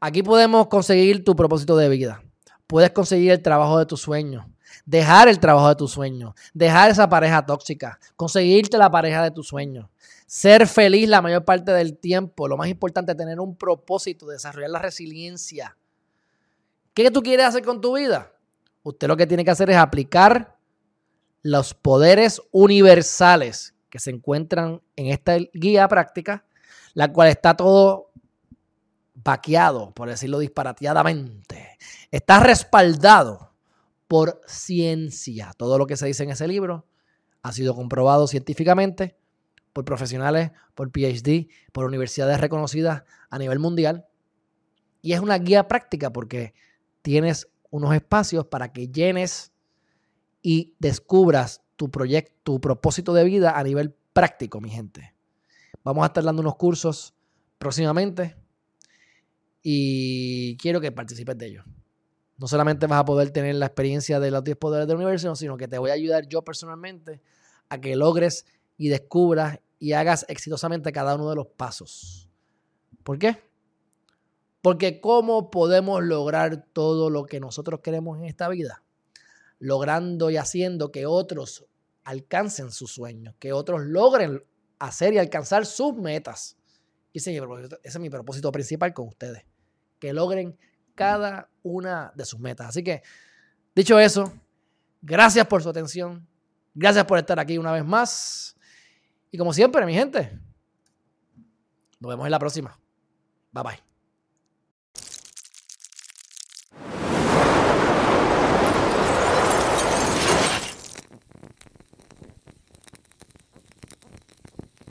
Aquí 0.00 0.24
podemos 0.24 0.66
conseguir 0.66 1.24
tu 1.24 1.36
propósito 1.36 1.76
de 1.76 1.88
vida. 1.88 2.20
Puedes 2.66 2.90
conseguir 2.90 3.30
el 3.30 3.42
trabajo 3.42 3.78
de 3.78 3.86
tus 3.86 4.00
sueños. 4.00 4.44
Dejar 4.84 5.28
el 5.28 5.38
trabajo 5.38 5.68
de 5.68 5.76
tus 5.76 5.92
sueños. 5.92 6.34
Dejar 6.52 6.90
esa 6.90 7.08
pareja 7.08 7.46
tóxica. 7.46 8.00
Conseguirte 8.16 8.76
la 8.76 8.90
pareja 8.90 9.22
de 9.22 9.30
tus 9.30 9.46
sueños 9.46 9.88
ser 10.26 10.66
feliz 10.66 11.08
la 11.08 11.22
mayor 11.22 11.44
parte 11.44 11.70
del 11.70 11.96
tiempo. 11.96 12.48
Lo 12.48 12.56
más 12.56 12.68
importante 12.68 13.12
es 13.12 13.16
tener 13.16 13.38
un 13.38 13.56
propósito, 13.56 14.26
desarrollar 14.26 14.70
la 14.70 14.78
resiliencia. 14.80 15.76
¿Qué 16.92 17.10
tú 17.10 17.22
quieres 17.22 17.46
hacer 17.46 17.64
con 17.64 17.80
tu 17.80 17.96
vida? 17.96 18.32
Usted 18.88 19.06
lo 19.06 19.18
que 19.18 19.26
tiene 19.26 19.44
que 19.44 19.50
hacer 19.50 19.68
es 19.68 19.76
aplicar 19.76 20.56
los 21.42 21.74
poderes 21.74 22.40
universales 22.52 23.74
que 23.90 23.98
se 23.98 24.08
encuentran 24.08 24.80
en 24.96 25.08
esta 25.08 25.36
guía 25.52 25.86
práctica, 25.88 26.46
la 26.94 27.12
cual 27.12 27.28
está 27.28 27.54
todo 27.54 28.12
vaqueado, 29.14 29.92
por 29.92 30.08
decirlo 30.08 30.38
disparateadamente. 30.38 31.76
Está 32.10 32.40
respaldado 32.40 33.52
por 34.06 34.40
ciencia. 34.46 35.52
Todo 35.58 35.76
lo 35.76 35.86
que 35.86 35.98
se 35.98 36.06
dice 36.06 36.22
en 36.22 36.30
ese 36.30 36.48
libro 36.48 36.86
ha 37.42 37.52
sido 37.52 37.74
comprobado 37.74 38.26
científicamente 38.26 39.18
por 39.74 39.84
profesionales, 39.84 40.52
por 40.74 40.90
PhD, 40.90 41.48
por 41.72 41.84
universidades 41.84 42.40
reconocidas 42.40 43.02
a 43.28 43.38
nivel 43.38 43.58
mundial. 43.58 44.06
Y 45.02 45.12
es 45.12 45.20
una 45.20 45.36
guía 45.36 45.68
práctica 45.68 46.10
porque 46.10 46.54
tienes 47.02 47.48
unos 47.70 47.94
espacios 47.94 48.46
para 48.46 48.72
que 48.72 48.88
llenes 48.88 49.52
y 50.42 50.74
descubras 50.78 51.62
tu 51.76 51.90
proyecto, 51.90 52.34
tu 52.42 52.60
propósito 52.60 53.12
de 53.12 53.24
vida 53.24 53.58
a 53.58 53.62
nivel 53.62 53.94
práctico, 54.12 54.60
mi 54.60 54.70
gente. 54.70 55.14
Vamos 55.84 56.02
a 56.02 56.06
estar 56.06 56.24
dando 56.24 56.42
unos 56.42 56.56
cursos 56.56 57.14
próximamente 57.58 58.36
y 59.62 60.56
quiero 60.56 60.80
que 60.80 60.92
participes 60.92 61.36
de 61.38 61.46
ellos. 61.46 61.64
No 62.36 62.46
solamente 62.46 62.86
vas 62.86 63.00
a 63.00 63.04
poder 63.04 63.30
tener 63.30 63.56
la 63.56 63.66
experiencia 63.66 64.20
de 64.20 64.30
los 64.30 64.44
10 64.44 64.56
poderes 64.56 64.86
del 64.86 64.96
universo, 64.96 65.34
sino 65.34 65.56
que 65.56 65.66
te 65.66 65.78
voy 65.78 65.90
a 65.90 65.94
ayudar 65.94 66.28
yo 66.28 66.42
personalmente 66.42 67.20
a 67.68 67.80
que 67.80 67.96
logres 67.96 68.46
y 68.76 68.88
descubras 68.88 69.60
y 69.78 69.92
hagas 69.92 70.24
exitosamente 70.28 70.92
cada 70.92 71.16
uno 71.16 71.30
de 71.30 71.36
los 71.36 71.46
pasos. 71.46 72.28
¿Por 73.02 73.18
qué? 73.18 73.47
Porque 74.62 75.00
¿cómo 75.00 75.50
podemos 75.50 76.02
lograr 76.02 76.66
todo 76.72 77.10
lo 77.10 77.26
que 77.26 77.40
nosotros 77.40 77.80
queremos 77.80 78.18
en 78.18 78.24
esta 78.24 78.48
vida? 78.48 78.82
logrando 79.58 80.30
y 80.30 80.36
haciendo 80.36 80.92
que 80.92 81.06
otros 81.06 81.66
alcancen 82.04 82.70
sus 82.70 82.92
sueños, 82.92 83.34
que 83.38 83.52
otros 83.52 83.82
logren 83.82 84.44
hacer 84.78 85.14
y 85.14 85.18
alcanzar 85.18 85.66
sus 85.66 85.94
metas. 85.94 86.56
Y 87.12 87.18
ese 87.18 87.40
es 87.82 87.98
mi 87.98 88.10
propósito 88.10 88.52
principal 88.52 88.94
con 88.94 89.08
ustedes, 89.08 89.44
que 89.98 90.12
logren 90.12 90.56
cada 90.94 91.50
una 91.62 92.12
de 92.14 92.24
sus 92.24 92.38
metas. 92.38 92.68
Así 92.68 92.82
que, 92.82 93.02
dicho 93.74 93.98
eso, 93.98 94.32
gracias 95.02 95.46
por 95.46 95.62
su 95.62 95.68
atención, 95.68 96.26
gracias 96.74 97.04
por 97.04 97.18
estar 97.18 97.38
aquí 97.38 97.58
una 97.58 97.72
vez 97.72 97.84
más. 97.84 98.56
Y 99.30 99.38
como 99.38 99.52
siempre, 99.52 99.84
mi 99.84 99.94
gente, 99.94 100.38
nos 102.00 102.10
vemos 102.10 102.26
en 102.26 102.30
la 102.30 102.38
próxima. 102.38 102.78
Bye 103.52 103.62
bye. 103.64 103.87